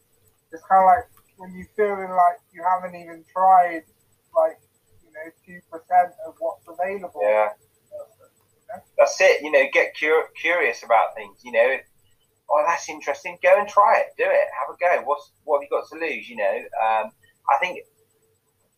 it's 0.50 0.62
kind 0.68 0.82
of 0.82 0.90
like 0.90 1.06
when 1.38 1.54
you 1.54 1.64
feeling 1.76 2.10
like 2.10 2.38
you 2.52 2.62
haven't 2.66 2.98
even 2.98 3.24
tried, 3.32 3.82
like 4.34 4.58
you 5.06 5.10
know, 5.14 5.26
two 5.46 5.60
percent 5.70 6.12
of 6.26 6.34
what's 6.38 6.66
available. 6.66 7.20
Yeah. 7.22 7.50
That's 8.96 9.20
it. 9.20 9.42
You 9.42 9.50
know, 9.52 9.64
get 9.72 9.92
cur- 9.98 10.30
curious 10.40 10.82
about 10.82 11.14
things. 11.14 11.38
You 11.44 11.52
know, 11.52 11.76
oh, 12.50 12.64
that's 12.66 12.88
interesting. 12.88 13.38
Go 13.42 13.58
and 13.58 13.68
try 13.68 13.98
it. 13.98 14.06
Do 14.16 14.24
it. 14.24 14.48
Have 14.58 14.74
a 14.74 14.78
go. 14.78 15.06
What's 15.06 15.30
what 15.44 15.58
have 15.58 15.68
you 15.68 15.68
got 15.70 15.88
to 15.90 16.00
lose? 16.00 16.28
You 16.28 16.36
know, 16.36 16.56
um, 16.80 17.10
I 17.48 17.58
think 17.60 17.80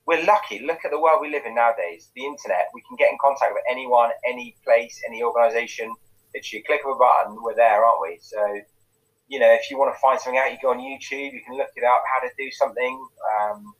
we're 0.07 0.25
lucky. 0.25 0.61
Look 0.65 0.85
at 0.85 0.91
the 0.91 1.01
world 1.01 1.21
we 1.21 1.31
live 1.31 1.47
in 1.47 1.55
nowadays. 1.55 2.11
The 2.15 2.25
internet. 2.25 2.69
We 2.75 2.83
can 2.87 2.97
get 2.97 3.11
in 3.11 3.19
contact 3.21 3.53
with 3.55 3.63
anyone, 3.71 4.11
any 4.29 4.57
place, 4.65 5.01
any 5.09 5.23
organisation. 5.23 5.93
Literally, 6.35 6.63
click 6.67 6.81
of 6.85 6.97
a 6.97 6.99
button, 6.99 7.43
we're 7.43 7.55
there, 7.55 7.85
aren't 7.85 8.03
we? 8.03 8.19
So, 8.21 8.61
you 9.29 9.39
know, 9.39 9.53
if 9.53 9.71
you 9.71 9.79
want 9.79 9.95
to 9.95 10.01
find 10.01 10.21
something 10.21 10.39
out, 10.39 10.53
you 10.53 10.59
go 10.61 10.71
on 10.71 10.79
YouTube. 10.79 11.33
You 11.33 11.41
can 11.47 11.57
look 11.57 11.71
it 11.77 11.85
up, 11.85 12.03
how 12.13 12.27
to 12.27 12.33
do 12.37 12.51
something. 12.51 13.07
Um, 13.41 13.73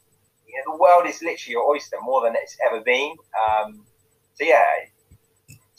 you 0.47 0.55
know, 0.57 0.73
the 0.73 0.79
world 0.81 1.07
is 1.07 1.21
literally 1.21 1.53
your 1.53 1.69
oyster 1.69 1.97
more 2.03 2.23
than 2.23 2.35
it's 2.37 2.57
ever 2.65 2.81
been. 2.81 3.15
Um, 3.35 3.85
so 4.35 4.45
yeah, 4.45 4.65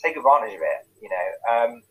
take 0.02 0.16
advantage 0.16 0.54
of 0.54 0.60
it. 0.60 0.86
You 1.02 1.08
know, 1.08 1.26
um, 1.52 1.82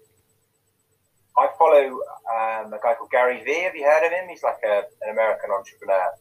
I 1.37 1.49
follow 1.59 1.99
um, 2.31 2.73
a 2.73 2.79
guy 2.81 2.93
called 2.93 3.11
Gary 3.11 3.43
Vee. 3.43 3.63
Have 3.63 3.75
you 3.75 3.83
heard 3.83 4.05
of 4.05 4.11
him? 4.11 4.29
He's 4.29 4.43
like 4.43 4.59
a, 4.63 4.83
an 5.01 5.11
American 5.11 5.49
entrepreneur, 5.51 6.13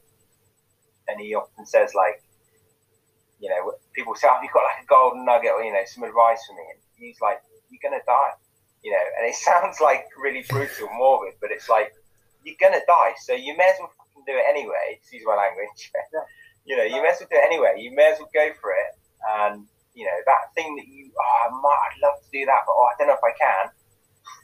and 1.06 1.20
he 1.20 1.34
often 1.34 1.66
says 1.66 1.94
like, 1.94 2.23
you 3.44 3.50
know, 3.52 3.76
people 3.92 4.14
say, 4.16 4.26
"Oh, 4.30 4.40
you've 4.40 4.56
got 4.56 4.64
like 4.64 4.80
a 4.82 4.86
golden 4.88 5.26
nugget," 5.28 5.52
or 5.52 5.62
you 5.62 5.70
know, 5.70 5.84
some 5.84 6.02
advice 6.02 6.40
for 6.48 6.56
me. 6.56 6.64
And 6.72 6.80
he's 6.96 7.20
like, 7.20 7.44
"You're 7.68 7.84
gonna 7.84 8.00
die," 8.06 8.32
you 8.80 8.90
know, 8.90 9.04
and 9.18 9.28
it 9.28 9.34
sounds 9.48 9.84
like 9.84 10.08
really 10.16 10.44
brutal, 10.48 10.88
morbid, 10.96 11.34
but 11.42 11.52
it's 11.52 11.68
like 11.68 11.92
you're 12.42 12.56
gonna 12.58 12.80
die, 12.88 13.12
so 13.20 13.34
you 13.34 13.54
may 13.54 13.68
as 13.68 13.76
well 13.78 13.92
do 14.24 14.32
it 14.32 14.48
anyway. 14.48 14.96
Excuse 14.96 15.22
my 15.26 15.36
language. 15.36 15.92
You 16.66 16.78
know, 16.78 16.84
you 16.88 16.96
may 17.02 17.12
as 17.12 17.20
well 17.20 17.28
do 17.28 17.36
it 17.36 17.44
anyway. 17.44 17.76
You 17.76 17.92
may 17.94 18.12
as 18.12 18.18
well 18.18 18.30
go 18.32 18.48
for 18.58 18.72
it, 18.72 18.96
and 19.36 19.68
you 19.92 20.06
know 20.06 20.16
that 20.24 20.48
thing 20.54 20.74
that 20.76 20.88
you, 20.88 21.12
oh, 21.12 21.36
I 21.44 21.52
might, 21.60 21.80
I'd 21.92 22.00
love 22.00 22.16
to 22.24 22.30
do 22.32 22.46
that, 22.46 22.64
but 22.64 22.72
oh, 22.72 22.88
I 22.88 22.96
don't 22.96 23.08
know 23.08 23.20
if 23.20 23.20
I 23.20 23.36
can. 23.36 23.68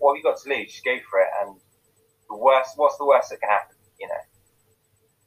What 0.00 0.12
have 0.12 0.18
you 0.20 0.28
got 0.28 0.36
to 0.36 0.48
lose? 0.52 0.68
Just 0.68 0.84
go 0.84 1.00
for 1.08 1.24
it, 1.24 1.32
and 1.40 1.56
the 2.28 2.36
worst, 2.36 2.76
what's 2.76 2.98
the 2.98 3.06
worst 3.06 3.30
that 3.30 3.40
can 3.40 3.48
happen? 3.48 3.74
You 3.98 4.08
know, 4.08 4.20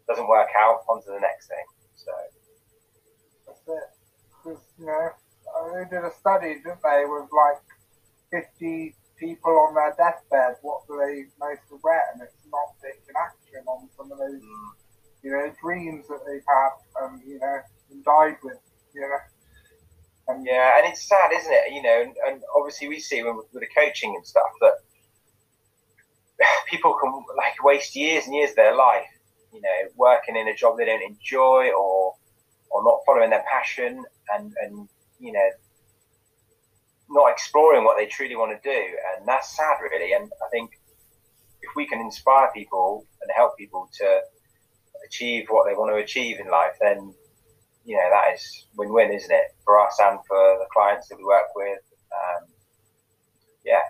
doesn't 0.08 0.30
work 0.30 0.50
out, 0.54 0.86
on 0.88 1.02
to 1.02 1.10
the 1.10 1.20
next 1.20 1.48
thing. 1.48 1.66
So 4.44 4.50
That's 4.52 4.62
it. 4.62 4.66
'Cause, 4.66 4.74
you 4.80 4.86
know, 4.86 5.10
they 5.74 5.86
did 5.90 6.06
a 6.06 6.12
study, 6.12 6.56
didn't 6.56 6.82
they, 6.84 7.06
with 7.06 7.30
like 7.32 7.62
50 8.32 8.96
people 9.18 9.58
on 9.60 9.76
their 9.76 9.94
deathbed. 9.98 10.58
What 10.62 10.88
do 10.88 10.98
they 10.98 11.26
most 11.40 11.62
regret? 11.72 12.04
And 12.14 12.22
it's 12.22 12.36
not 12.52 12.76
taking 12.82 13.16
action 13.18 13.64
on 13.68 13.90
some 13.98 14.12
of 14.12 14.18
those, 14.18 14.42
mm, 14.42 14.72
you 15.24 15.32
know, 15.32 15.54
dreams 15.62 16.08
that 16.08 16.22
they've 16.26 16.44
had 16.48 17.06
and, 17.06 17.22
you 17.26 17.40
know, 17.40 17.62
and 17.92 18.04
died 18.04 18.38
with, 18.44 18.60
you 18.94 19.02
know. 19.02 19.18
And 20.28 20.46
Yeah, 20.46 20.78
and 20.78 20.88
it's 20.92 21.08
sad, 21.08 21.32
isn't 21.34 21.52
it? 21.52 21.74
You 21.74 21.82
know, 21.82 22.02
and, 22.02 22.16
and 22.28 22.44
obviously 22.56 22.88
we 22.88 23.00
see 23.00 23.24
with, 23.24 23.46
with 23.54 23.62
the 23.62 23.68
coaching 23.76 24.16
and 24.16 24.26
stuff 24.26 24.50
that 24.62 24.74
people 26.70 26.94
can 26.96 27.12
like 27.38 27.62
waste 27.64 27.96
years 27.96 28.26
and 28.26 28.36
years 28.36 28.52
of 28.52 28.56
their 28.56 28.76
life, 28.76 29.08
you 29.54 29.62
know, 29.62 29.90
working 29.96 30.36
in 30.36 30.48
a 30.48 30.56
job 30.56 30.78
they 30.78 30.86
don't 30.86 31.04
enjoy 31.04 31.72
or 31.72 32.16
or 32.74 32.84
not 32.84 33.00
following 33.06 33.30
their 33.30 33.46
passion 33.50 34.04
and 34.34 34.54
and 34.62 34.90
you 35.20 35.32
know 35.32 35.50
not 37.10 37.32
exploring 37.32 37.84
what 37.84 37.96
they 37.98 38.08
truly 38.08 38.36
want 38.36 38.52
to 38.52 38.70
do, 38.70 38.82
and 39.16 39.28
that's 39.28 39.56
sad, 39.56 39.78
really. 39.82 40.14
And 40.14 40.32
I 40.44 40.50
think 40.52 40.72
if 41.62 41.76
we 41.76 41.88
can 41.88 42.00
inspire 42.00 42.50
people 42.54 43.06
and 43.22 43.32
help 43.36 43.58
people 43.58 43.90
to 44.00 44.22
achieve 45.06 45.46
what 45.50 45.68
they 45.68 45.76
want 45.76 45.92
to 45.94 46.02
achieve 46.04 46.40
in 46.40 46.50
life, 46.50 46.74
then 46.82 47.14
you 47.86 47.96
know 47.96 48.10
that 48.10 48.34
is 48.34 48.68
win-win, 48.76 49.12
isn't 49.12 49.32
it, 49.32 49.56
for 49.64 49.80
us 49.80 49.98
and 50.02 50.20
for 50.28 50.58
the 50.60 50.66
clients 50.74 51.08
that 51.10 51.18
we 51.18 51.24
work 51.24 51.54
with? 51.56 51.80
Um, 52.12 52.48
yeah, 53.66 53.84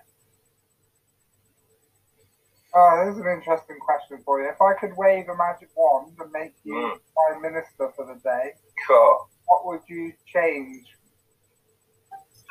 this 3.05 3.15
is 3.15 3.21
an 3.21 3.31
interesting 3.31 3.77
question 3.79 4.17
for 4.25 4.41
you. 4.41 4.49
If 4.49 4.61
I 4.61 4.73
could 4.73 4.97
wave 4.97 5.29
a 5.29 5.37
magic 5.37 5.69
wand 5.75 6.13
and 6.19 6.31
make 6.31 6.53
you 6.63 6.73
Mm. 6.73 6.99
Prime 7.13 7.41
Minister 7.41 7.91
for 7.95 8.05
the 8.05 8.19
day, 8.23 8.53
cool. 8.87 9.29
what 9.45 9.65
would 9.65 9.81
you 9.87 10.13
change? 10.25 10.85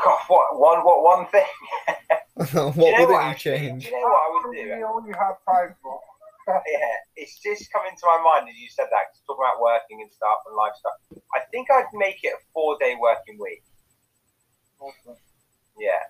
God, 0.03 0.19
what 0.29 0.59
one? 0.59 0.81
What 0.85 1.03
one 1.05 1.27
thing? 1.29 1.47
what 2.35 2.77
You 2.77 2.93
know 2.99 3.07
would 3.07 3.15
it 3.23 3.29
you 3.29 3.35
change? 3.35 3.87
You 3.87 3.93
know 3.93 3.99
what 4.09 4.23
I 4.23 4.31
would 4.33 4.57
do? 4.57 4.63
really 4.63 4.83
all 4.83 5.03
you 5.07 5.15
have 5.15 5.37
time 5.47 5.75
for. 5.83 6.01
yeah, 6.49 6.95
it's 7.15 7.39
just 7.41 7.71
come 7.73 7.83
into 7.89 8.03
my 8.05 8.19
mind 8.25 8.49
as 8.49 8.57
you 8.59 8.69
said 8.69 8.87
that. 8.91 9.13
'cause 9.13 9.23
Talking 9.27 9.45
about 9.47 9.61
working 9.63 10.03
and 10.03 10.11
stuff 10.11 10.39
and 10.47 10.57
life 10.57 10.73
stuff. 10.75 11.23
I 11.35 11.41
think 11.53 11.71
I'd 11.71 11.87
make 11.95 12.19
it 12.25 12.33
a 12.35 12.41
four-day 12.53 12.97
working 13.01 13.39
week. 13.41 13.63
Awesome. 14.81 15.17
Yeah, 15.79 16.03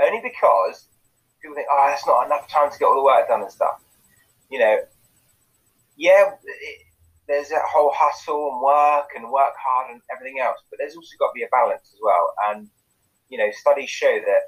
only 0.00 0.20
because 0.22 0.86
people 1.42 1.56
think, 1.56 1.66
oh, 1.70 1.86
that's 1.88 2.06
not 2.06 2.26
enough 2.26 2.46
time 2.48 2.70
to 2.70 2.78
get 2.78 2.86
all 2.86 2.94
the 2.94 3.02
work 3.02 3.26
done 3.26 3.42
and 3.42 3.50
stuff. 3.50 3.82
You 4.50 4.60
know, 4.60 4.78
yeah, 5.96 6.30
it, 6.44 6.78
there's 7.28 7.48
that 7.48 7.62
whole 7.66 7.92
hustle 7.94 8.50
and 8.52 8.60
work 8.60 9.10
and 9.16 9.30
work 9.30 9.54
hard 9.58 9.92
and 9.92 10.00
everything 10.14 10.40
else, 10.40 10.58
but 10.70 10.78
there's 10.78 10.96
also 10.96 11.10
got 11.18 11.28
to 11.28 11.34
be 11.34 11.42
a 11.42 11.48
balance 11.50 11.90
as 11.92 12.00
well. 12.02 12.34
And 12.48 12.68
you 13.28 13.38
know, 13.38 13.50
studies 13.52 13.88
show 13.88 14.18
that 14.26 14.42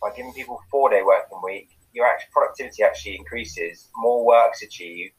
by 0.00 0.10
giving 0.16 0.32
people 0.32 0.58
four-day 0.70 1.02
working 1.02 1.40
week, 1.42 1.68
your 1.92 2.06
actual 2.06 2.28
productivity 2.32 2.82
actually 2.82 3.16
increases, 3.16 3.88
more 3.96 4.24
work's 4.24 4.62
achieved, 4.62 5.14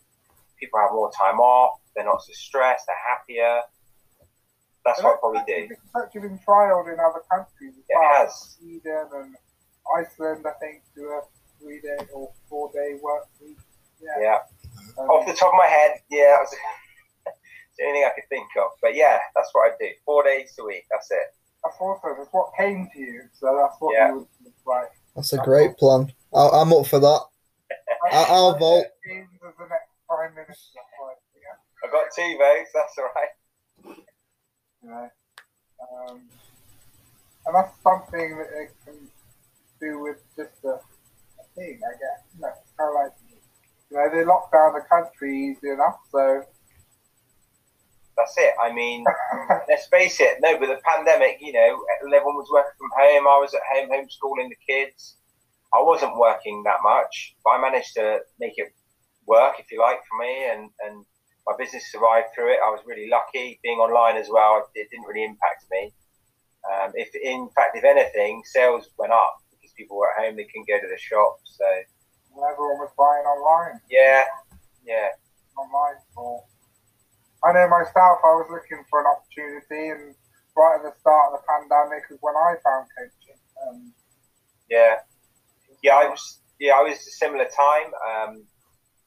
people 0.60 0.80
have 0.80 0.92
more 0.92 1.12
time 1.12 1.40
off, 1.40 1.80
they're 1.96 2.06
not 2.06 2.22
so 2.22 2.34
stressed, 2.34 2.86
they're 2.88 2.96
happier. 3.08 3.62
That's 4.86 5.02
what 5.02 5.14
I'd 5.16 5.20
probably 5.20 5.42
do. 5.48 5.68
It's 5.72 5.82
actually 5.96 6.22
been 6.22 6.40
trialed 6.48 6.92
in 6.94 7.00
other 7.00 7.24
countries 7.32 7.74
as 7.78 7.86
It 7.90 7.96
well. 7.96 8.25
has. 8.25 8.58
Sweden 8.60 9.10
and 9.14 9.36
Iceland, 9.98 10.46
I 10.46 10.54
think, 10.60 10.84
do 10.96 11.06
a 11.06 11.22
three 11.60 11.82
day 11.82 11.98
or 12.14 12.32
four 12.50 12.72
day 12.72 13.00
work 13.02 13.28
week. 13.42 13.58
Yeah. 14.02 14.20
Yeah. 14.22 14.38
Um, 15.00 15.10
Off 15.10 15.25
the 15.25 15.34
top 15.34 15.54
of 15.54 15.58
my 15.58 15.68
head, 15.68 16.02
yeah, 16.12 16.38
that 17.77 17.84
was 17.84 17.84
the 17.84 17.84
only 17.86 18.00
thing 18.00 18.10
I 18.10 18.15
could 18.15 18.29
think 18.29 18.48
of. 18.63 18.72
But 18.82 18.96
yeah, 18.96 19.20
that's 19.36 19.50
what 19.53 19.72
I'd 19.72 19.77
do. 19.79 19.88
Four 20.05 20.24
days 20.24 20.55
a 20.60 20.63
week. 20.65 20.86
That's 20.91 21.10
it. 21.12 21.17
that's 21.63 21.77
awesome. 21.79 22.15
It's 22.22 22.29
what 22.32 22.51
came 22.58 22.88
to 22.94 23.00
you, 23.00 23.22
so 23.39 23.58
that's 23.60 23.75
what 23.79 23.94
Yeah. 23.96 24.10
you 24.10 24.27
would 24.44 24.53
like. 24.65 24.91
That's 25.15 25.34
a 25.34 25.38
great 25.38 25.77
plan. 25.77 26.12
I, 26.34 26.50
I'm 26.50 26.74
up 26.74 26.88
for 26.88 27.00
that. 27.00 27.22
I- 28.12 28.25
I'll 28.29 28.58
vote. 28.58 28.86
James 29.08 29.29
as 29.48 29.53
the 29.58 29.65
next 29.70 29.89
prime 30.08 30.36
minister. 30.36 30.79
Right, 31.01 31.15
yeah. 31.36 31.88
I 31.88 31.91
got 31.91 32.05
two 32.15 32.38
votes. 32.38 32.72
That's 32.74 32.98
all 32.98 33.10
right. 33.15 33.98
you 34.84 34.89
know. 34.89 35.10
Um, 36.10 36.22
and 37.46 37.55
that's 37.55 37.74
something 37.84 38.38
that 38.38 38.48
they 38.51 38.67
can 38.91 39.00
do 39.79 40.00
with 40.01 40.17
just 40.36 40.63
a, 40.65 40.70
a 40.79 41.44
thing, 41.55 41.79
I 41.84 41.94
guess. 41.94 42.24
You 42.36 42.41
know, 42.41 42.50
it's 42.50 42.72
kind 42.77 42.89
of 42.89 42.96
like, 42.96 43.12
you 43.91 43.98
know, 43.98 44.10
they 44.12 44.25
lock 44.25 44.51
down 44.51 44.74
the 44.74 44.82
country 44.89 45.50
easy 45.51 45.70
enough, 45.70 45.98
so. 46.12 46.44
That's 48.18 48.38
it. 48.38 48.54
I 48.62 48.72
mean, 48.72 49.04
let's 49.68 49.88
face 49.88 50.20
it. 50.20 50.38
No, 50.42 50.58
but 50.58 50.68
the 50.68 50.80
pandemic, 50.84 51.38
you 51.42 51.52
know, 51.52 51.84
everyone 52.06 52.36
was 52.36 52.50
working 52.52 52.78
from 52.78 52.90
home. 52.96 53.28
I 53.28 53.40
was 53.40 53.54
at 53.54 53.62
home 53.74 53.90
homeschooling 53.90 54.50
the 54.50 54.56
kids. 54.68 55.18
I 55.74 55.82
wasn't 55.82 56.18
working 56.18 56.64
that 56.64 56.80
much, 56.84 57.36
but 57.44 57.52
I 57.52 57.62
managed 57.62 57.94
to 57.96 58.20
make 58.40 58.54
it 58.56 58.72
work, 59.28 59.56
if 59.60 59.70
you 59.72 59.82
like, 59.82 60.00
for 60.08 60.18
me, 60.24 60.50
and 60.50 60.70
and 60.86 61.06
my 61.46 61.54
business 61.58 61.92
survived 61.92 62.28
through 62.34 62.54
it. 62.54 62.60
I 62.64 62.70
was 62.70 62.82
really 62.86 63.10
lucky 63.10 63.60
being 63.62 63.80
online 63.80 64.16
as 64.16 64.30
well. 64.32 64.66
It 64.74 64.88
didn't 64.90 65.06
really 65.06 65.26
impact 65.26 65.66
me. 65.70 65.94
Um, 66.66 66.92
if 66.96 67.10
in 67.14 67.50
fact, 67.56 67.76
if 67.76 67.84
anything, 67.84 68.44
sales 68.46 68.90
went 68.98 69.12
up 69.12 69.38
because 69.52 69.74
people 69.76 69.98
were 69.98 70.10
at 70.16 70.24
home; 70.24 70.38
they 70.38 70.46
couldn't 70.46 70.68
go 70.68 70.80
to 70.80 70.88
the 70.88 70.98
shop. 70.98 71.40
So 71.44 71.66
everyone 72.40 72.80
was 72.80 72.92
buying 72.98 73.26
online, 73.28 73.82
yeah, 73.90 74.24
yeah, 74.86 75.10
online 75.58 76.00
for. 76.14 76.44
I 77.46 77.54
know 77.54 77.70
myself, 77.70 78.20
I 78.25 78.34
was 78.42 78.50
looking 78.50 78.84
for 78.90 79.02
an 79.02 79.06
opportunity, 79.06 79.90
and 79.90 80.16
right 80.58 80.82
at 80.82 80.84
the 80.84 81.00
start 81.00 81.32
of 81.32 81.40
the 81.40 81.44
pandemic 81.46 82.04
is 82.10 82.18
when 82.22 82.34
I 82.36 82.56
found 82.64 82.88
coaching. 82.98 83.40
Um, 83.62 83.94
Yeah, 84.70 84.96
yeah, 85.84 85.94
I 85.96 86.10
was. 86.10 86.40
Yeah, 86.60 86.74
I 86.74 86.82
was 86.82 86.98
a 86.98 87.12
similar 87.22 87.46
time. 87.46 87.92
Um, 88.02 88.44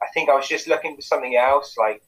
I 0.02 0.06
think 0.14 0.28
I 0.28 0.34
was 0.34 0.46
just 0.46 0.68
looking 0.68 0.94
for 0.94 1.02
something 1.02 1.34
else. 1.34 1.74
Like 1.76 2.02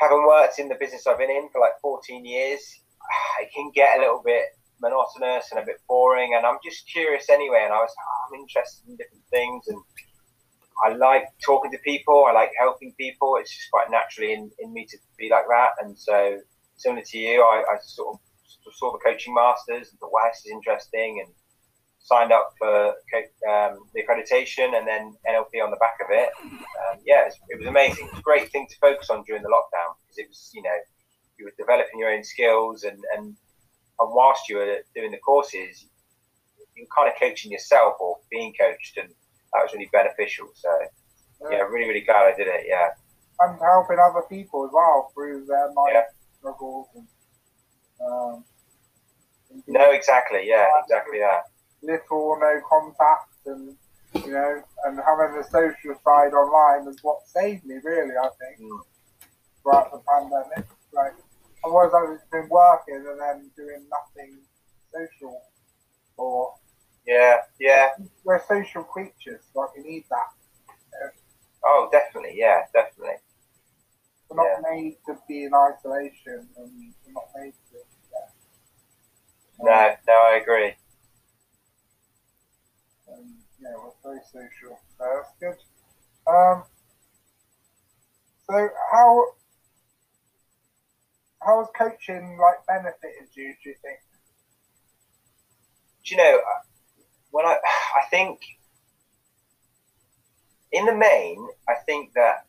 having 0.00 0.26
worked 0.26 0.58
in 0.58 0.68
the 0.68 0.74
business 0.74 1.06
I've 1.06 1.18
been 1.18 1.30
in 1.30 1.48
for 1.52 1.60
like 1.60 1.78
14 1.80 2.24
years, 2.24 2.60
it 3.40 3.50
can 3.54 3.70
get 3.74 3.98
a 3.98 4.00
little 4.00 4.22
bit 4.24 4.46
monotonous 4.80 5.52
and 5.52 5.60
a 5.60 5.64
bit 5.64 5.76
boring. 5.86 6.34
And 6.36 6.44
I'm 6.44 6.58
just 6.64 6.90
curious 6.90 7.30
anyway. 7.30 7.62
And 7.64 7.72
I 7.72 7.78
was, 7.78 7.94
oh, 7.94 8.34
I'm 8.34 8.40
interested 8.40 8.88
in 8.88 8.96
different 8.96 9.24
things, 9.30 9.68
and 9.68 9.78
I 10.84 10.94
like 10.94 11.24
talking 11.44 11.70
to 11.70 11.78
people. 11.78 12.26
I 12.28 12.32
like 12.32 12.50
helping 12.58 12.92
people. 12.98 13.36
It's 13.40 13.50
just 13.50 13.70
quite 13.70 13.90
naturally 13.90 14.32
in, 14.32 14.50
in 14.58 14.72
me 14.72 14.86
to 14.86 14.98
be 15.18 15.28
like 15.30 15.44
that. 15.48 15.70
And 15.80 15.96
so, 15.98 16.38
similar 16.76 17.02
to 17.02 17.18
you, 17.18 17.42
I, 17.42 17.62
I 17.62 17.76
sort 17.82 18.14
of 18.14 18.74
saw 18.74 18.92
the 18.92 18.98
coaching 18.98 19.34
masters 19.34 19.90
and 19.90 20.00
thought, 20.00 20.12
wow, 20.12 20.28
this 20.32 20.44
is 20.44 20.52
interesting. 20.52 21.22
And 21.24 21.34
signed 22.04 22.32
up 22.32 22.52
for 22.58 22.88
um, 23.48 23.80
the 23.94 24.02
accreditation 24.02 24.76
and 24.76 24.86
then 24.86 25.14
NLP 25.26 25.64
on 25.64 25.70
the 25.70 25.80
back 25.80 25.96
of 26.04 26.08
it. 26.10 26.28
Um, 26.44 27.00
yeah, 27.04 27.26
it 27.48 27.58
was, 27.58 27.66
amazing. 27.66 28.06
It 28.06 28.12
was 28.12 28.20
a 28.20 28.22
great 28.22 28.52
thing 28.52 28.66
to 28.68 28.76
focus 28.78 29.08
on 29.08 29.24
during 29.24 29.42
the 29.42 29.48
lockdown 29.48 29.96
because 30.02 30.18
it 30.18 30.28
was, 30.28 30.50
you 30.52 30.62
know, 30.62 30.76
you 31.38 31.46
were 31.46 31.52
developing 31.58 31.98
your 31.98 32.10
own 32.10 32.22
skills 32.22 32.84
and, 32.84 32.98
and, 33.16 33.24
and 33.24 33.36
whilst 34.14 34.50
you 34.50 34.56
were 34.56 34.78
doing 34.94 35.12
the 35.12 35.18
courses, 35.18 35.86
you 36.76 36.84
were 36.84 36.94
kind 36.94 37.10
of 37.10 37.18
coaching 37.18 37.50
yourself 37.50 37.94
or 38.00 38.18
being 38.30 38.52
coached 38.60 38.98
and 38.98 39.08
that 39.54 39.62
was 39.62 39.72
really 39.72 39.88
beneficial. 39.92 40.48
So 40.54 40.70
yeah, 41.50 41.58
really, 41.70 41.88
really 41.88 42.04
glad 42.04 42.26
I 42.26 42.36
did 42.36 42.48
it. 42.48 42.66
Yeah. 42.66 42.90
And 43.40 43.58
helping 43.60 43.98
other 43.98 44.26
people 44.28 44.64
as 44.64 44.70
well 44.72 45.10
through 45.14 45.46
their 45.46 45.72
mind 45.72 45.94
yeah. 45.94 46.02
struggles 46.38 46.86
and, 46.94 47.06
um, 48.04 48.44
no, 49.66 49.92
exactly. 49.92 50.42
Yeah, 50.44 50.66
exactly 50.82 51.20
that 51.20 51.44
little 51.82 52.18
or 52.18 52.40
no 52.40 52.60
contact 52.68 53.46
and 53.46 53.76
you 54.24 54.32
know, 54.32 54.62
and 54.84 54.98
having 54.98 55.36
the 55.36 55.44
social 55.44 55.98
side 56.04 56.32
online 56.34 56.88
is 56.88 56.98
what 57.02 57.26
saved 57.26 57.64
me 57.64 57.76
really, 57.82 58.14
I 58.16 58.28
think, 58.38 58.60
mm. 58.60 58.78
throughout 59.62 59.90
the 59.90 60.00
pandemic. 60.06 60.70
Like 60.92 61.14
otherwise 61.64 61.90
I've 61.94 62.30
been 62.30 62.48
working 62.48 63.04
and 63.08 63.20
then 63.20 63.50
doing 63.56 63.86
nothing 63.90 64.38
social 64.92 65.40
or 66.16 66.54
Yeah, 67.06 67.36
yeah. 67.60 67.88
We're 68.24 68.42
social 68.46 68.84
creatures, 68.84 69.42
like 69.54 69.76
we 69.76 69.82
need 69.82 70.04
that. 70.10 70.28
You 70.68 71.00
know? 71.00 71.10
Oh 71.64 71.88
definitely, 71.92 72.34
yeah, 72.36 72.62
definitely. 72.72 73.16
We're 74.28 74.36
not 74.36 74.62
yeah. 74.62 74.76
made 74.76 74.96
to 75.06 75.18
be 75.28 75.44
in 75.44 75.52
isolation 75.54 76.48
and 76.56 76.94
we're 77.06 77.12
not 77.12 77.28
made 77.36 77.52
to 77.52 77.78
yeah. 78.12 78.28
No, 79.60 79.94
no, 80.06 80.14
I 80.14 80.40
agree 80.42 80.74
yeah, 83.64 83.74
we're 83.76 84.12
very 84.12 84.24
social. 84.24 84.78
So 84.98 85.04
that's 85.04 85.32
good. 85.40 86.32
Um, 86.32 86.64
so 88.48 88.68
how 88.92 89.24
how 91.42 91.60
has 91.60 91.68
coaching 91.76 92.38
like 92.40 92.66
benefited 92.66 93.28
you? 93.34 93.54
Do 93.62 93.70
you 93.70 93.76
think? 93.82 94.00
Do 96.04 96.14
you 96.14 96.16
know 96.18 96.40
when 97.34 97.44
I 97.44 97.58
I 98.00 98.06
think 98.10 98.38
in 100.72 100.86
the 100.86 100.94
main 100.94 101.46
I 101.68 101.74
think 101.84 102.12
that 102.14 102.46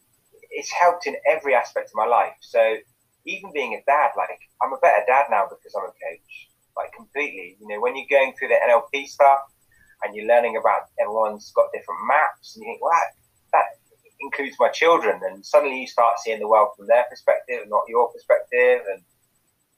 it's 0.52 0.72
helped 0.72 1.08
in 1.08 1.16
every 1.28 1.54
aspect 1.54 1.90
of 1.90 1.96
my 1.96 2.06
life. 2.06 2.38
So 2.40 2.78
even 3.26 3.52
being 3.52 3.74
a 3.74 3.82
dad, 3.86 4.12
like 4.16 4.40
I'm 4.62 4.72
a 4.72 4.78
better 4.78 5.04
dad 5.08 5.26
now 5.30 5.46
because 5.50 5.74
I'm 5.76 5.90
a 5.90 5.96
coach, 5.98 6.32
like 6.78 6.94
completely. 6.94 7.58
You 7.60 7.68
know, 7.68 7.82
when 7.82 7.98
you're 7.98 8.08
going 8.10 8.34
through 8.38 8.50
the 8.50 8.62
NLP 8.70 9.08
stuff 9.08 9.40
and 10.04 10.16
you're 10.16 10.28
learning 10.28 10.56
about 10.56 10.94
everyone's 11.02 11.52
got 11.56 11.74
different 11.74 12.00
maps, 12.08 12.56
and 12.56 12.64
you 12.64 12.72
think, 12.72 12.82
well, 12.82 12.92
that, 12.94 13.18
that 13.52 13.66
includes 14.22 14.56
my 14.60 14.70
children, 14.70 15.20
and 15.26 15.46
suddenly 15.46 15.82
you 15.82 15.88
start 15.88 16.20
seeing 16.20 16.40
the 16.40 16.48
world 16.48 16.70
from 16.78 16.88
their 16.88 17.06
perspective, 17.10 17.68
not 17.68 17.82
your 17.90 18.12
perspective, 18.12 18.86
and 18.94 19.02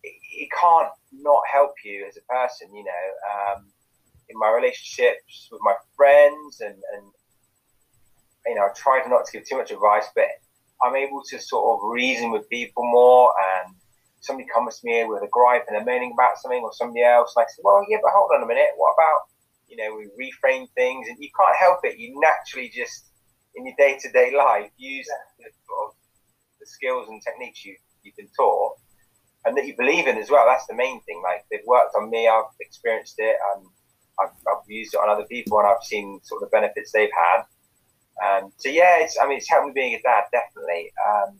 it, 0.03 0.13
it 0.43 0.49
can't 0.51 0.91
not 1.13 1.41
help 1.51 1.73
you 1.83 2.05
as 2.07 2.17
a 2.17 2.25
person, 2.27 2.75
you 2.75 2.83
know. 2.83 3.05
Um, 3.55 3.71
in 4.29 4.37
my 4.37 4.49
relationships 4.49 5.49
with 5.51 5.61
my 5.63 5.75
friends, 5.95 6.61
and, 6.61 6.75
and 6.75 7.05
you 8.45 8.55
know, 8.55 8.65
I 8.65 8.69
try 8.75 9.03
not 9.07 9.25
to 9.25 9.31
give 9.31 9.47
too 9.47 9.57
much 9.57 9.71
advice, 9.71 10.07
but 10.15 10.25
I'm 10.83 10.95
able 10.95 11.23
to 11.29 11.39
sort 11.39 11.73
of 11.73 11.89
reason 11.89 12.31
with 12.31 12.49
people 12.49 12.83
more 12.91 13.33
and 13.37 13.75
somebody 14.21 14.47
comes 14.53 14.79
to 14.79 14.87
me 14.87 15.05
with 15.05 15.23
a 15.23 15.27
gripe 15.31 15.65
and 15.67 15.75
they're 15.75 15.85
moaning 15.85 16.13
about 16.13 16.37
something 16.37 16.61
or 16.61 16.73
somebody 16.73 17.03
else, 17.03 17.33
and 17.35 17.43
I 17.43 17.47
say, 17.47 17.61
well, 17.63 17.85
yeah, 17.89 17.97
but 18.01 18.11
hold 18.13 18.31
on 18.35 18.43
a 18.43 18.47
minute, 18.47 18.71
what 18.75 18.93
about 18.93 19.27
you 19.67 19.75
know, 19.75 19.95
we 19.95 20.31
reframe 20.31 20.67
things, 20.75 21.07
and 21.07 21.17
you 21.19 21.29
can't 21.37 21.55
help 21.59 21.79
it. 21.83 21.99
You 21.99 22.19
naturally 22.19 22.71
just, 22.73 23.11
in 23.55 23.65
your 23.65 23.75
day 23.77 23.97
to 24.01 24.11
day 24.11 24.33
life, 24.35 24.69
use 24.77 25.07
the, 25.39 25.49
sort 25.67 25.89
of, 25.89 25.95
the 26.59 26.65
skills 26.65 27.07
and 27.09 27.21
techniques 27.21 27.65
you, 27.65 27.75
you've 28.03 28.15
been 28.15 28.29
taught 28.35 28.77
and 29.45 29.55
that 29.57 29.65
you 29.65 29.75
believe 29.77 30.07
in 30.07 30.17
as 30.17 30.29
well. 30.29 30.45
That's 30.47 30.65
the 30.67 30.75
main 30.75 31.01
thing. 31.03 31.21
Like 31.23 31.45
they've 31.51 31.65
worked 31.67 31.95
on 31.95 32.09
me, 32.09 32.27
I've 32.27 32.45
experienced 32.59 33.15
it, 33.17 33.35
and 33.55 33.67
I've, 34.19 34.29
I've 34.47 34.67
used 34.67 34.93
it 34.93 34.97
on 34.97 35.09
other 35.09 35.25
people, 35.25 35.59
and 35.59 35.67
I've 35.67 35.83
seen 35.83 36.19
sort 36.23 36.41
of 36.43 36.49
the 36.49 36.55
benefits 36.55 36.91
they've 36.91 37.09
had. 37.15 37.43
Um, 38.25 38.51
so 38.57 38.69
yeah, 38.69 38.97
it's 38.99 39.17
I 39.21 39.27
mean 39.27 39.37
it's 39.37 39.49
helped 39.49 39.67
me 39.67 39.73
being 39.75 39.93
a 39.93 40.01
dad 40.01 40.23
definitely. 40.31 40.91
Um, 41.07 41.39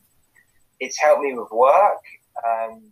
it's 0.79 0.99
helped 0.99 1.21
me 1.21 1.33
with 1.33 1.51
work. 1.51 2.03
Um, 2.45 2.91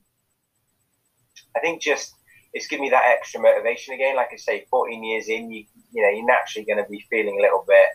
I 1.55 1.59
think 1.59 1.81
just 1.81 2.15
it's 2.53 2.67
given 2.67 2.83
me 2.83 2.89
that 2.89 3.03
extra 3.05 3.39
motivation 3.39 3.93
again. 3.93 4.15
Like 4.15 4.29
I 4.33 4.37
say, 4.37 4.65
14 4.69 5.03
years 5.03 5.27
in, 5.27 5.51
you 5.51 5.65
you 5.91 6.01
know, 6.01 6.09
you're 6.09 6.25
naturally 6.25 6.65
going 6.65 6.83
to 6.83 6.89
be 6.89 7.05
feeling 7.09 7.37
a 7.37 7.41
little 7.41 7.63
bit, 7.67 7.87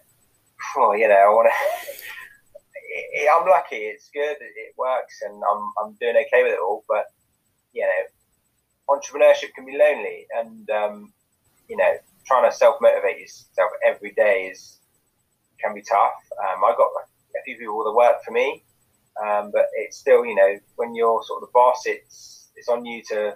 oh, 0.77 0.93
you 0.93 1.09
know, 1.09 1.15
I 1.15 1.29
want 1.29 1.49
to. 1.49 1.55
I'm 3.33 3.49
lucky. 3.49 3.77
It's 3.77 4.11
good. 4.13 4.37
It 4.41 4.75
works, 4.77 5.21
and 5.23 5.35
I'm 5.35 5.73
I'm 5.83 5.93
doing 6.01 6.17
okay 6.17 6.43
with 6.43 6.53
it 6.53 6.61
all. 6.61 6.85
But 6.89 7.07
you 7.73 7.83
know, 7.83 8.97
entrepreneurship 8.97 9.55
can 9.55 9.67
be 9.67 9.79
lonely, 9.79 10.27
and 10.37 10.71
um, 10.71 11.13
you 11.71 11.77
know, 11.77 11.93
trying 12.27 12.51
to 12.51 12.55
self 12.55 12.77
motivate 12.81 13.21
yourself 13.21 13.71
every 13.87 14.13
day 14.13 14.51
is 14.53 14.81
can 15.63 15.75
be 15.75 15.83
tough. 15.83 16.13
Um, 16.43 16.65
I 16.65 16.75
got 16.77 16.91
a 17.37 17.43
few 17.45 17.57
people 17.57 17.85
that 17.85 17.95
work 17.95 18.17
for 18.25 18.33
me, 18.33 18.65
um, 19.25 19.51
but 19.53 19.67
it's 19.75 19.97
still, 19.97 20.25
you 20.27 20.35
know, 20.35 20.59
when 20.77 20.95
you're 20.95 21.23
sort 21.25 21.43
of 21.43 21.49
the 21.49 21.53
boss, 21.55 21.83
it's 21.87 22.49
it's 22.57 22.69
on 22.69 22.85
you 22.85 23.03
to 23.09 23.35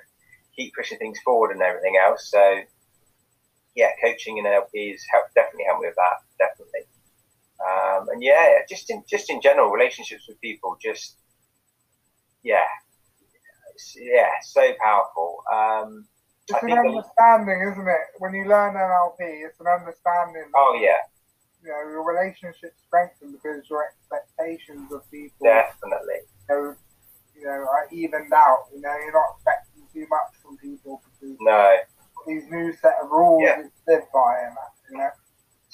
keep 0.57 0.75
pushing 0.75 0.99
things 0.99 1.19
forward 1.25 1.53
and 1.53 1.63
everything 1.63 1.97
else. 1.97 2.31
So 2.31 2.61
yeah, 3.77 3.91
coaching 4.03 4.39
and 4.39 4.47
NLP 4.47 4.97
helped 5.11 5.35
definitely 5.35 5.65
helped 5.67 5.83
me 5.83 5.89
with 5.89 5.97
that, 5.97 6.19
definitely. 6.39 6.81
Um, 7.65 8.09
and 8.09 8.23
yeah, 8.23 8.59
just 8.69 8.91
in 8.91 9.05
just 9.09 9.31
in 9.31 9.41
general, 9.41 9.71
relationships 9.71 10.27
with 10.29 10.41
people, 10.41 10.77
just 10.83 11.17
yeah, 12.43 12.67
yeah, 13.97 14.31
so 14.43 14.73
powerful. 14.83 15.43
Um, 15.53 16.07
it's 16.49 16.63
an 16.63 16.73
understanding, 16.73 17.63
is 17.65 17.73
isn't 17.73 17.89
it? 17.89 18.07
When 18.19 18.35
you 18.35 18.45
learn 18.45 18.75
NLP, 18.75 19.49
it's 19.49 19.61
an 19.61 19.67
understanding. 19.67 20.51
Oh 20.55 20.79
yeah. 20.81 21.01
You 21.63 21.71
know, 21.71 21.81
your 21.89 22.05
relationship 22.05 22.75
strengthened 22.87 23.33
because 23.33 23.65
your 23.71 23.89
expectations 23.89 24.93
of 24.93 25.09
people. 25.11 25.47
Definitely. 25.47 26.29
You 26.49 26.55
know, 26.55 26.77
you 27.35 27.45
know, 27.45 27.65
are 27.65 27.89
evened 27.91 28.33
out. 28.33 28.69
You 28.75 28.83
know, 28.83 28.95
you're 29.03 29.13
not 29.13 29.37
expecting 29.37 29.83
too 29.93 30.07
much 30.11 30.37
from 30.43 30.59
people 30.59 31.01
because 31.05 31.37
no. 31.41 31.77
these 32.27 32.45
new 32.51 32.75
set 32.83 32.95
of 33.03 33.11
rules 33.11 33.43
yeah. 33.45 33.63
live 33.89 34.05
by 34.13 34.45
and 34.45 34.57
that, 34.57 34.73
you 34.91 34.99
know. 34.99 35.11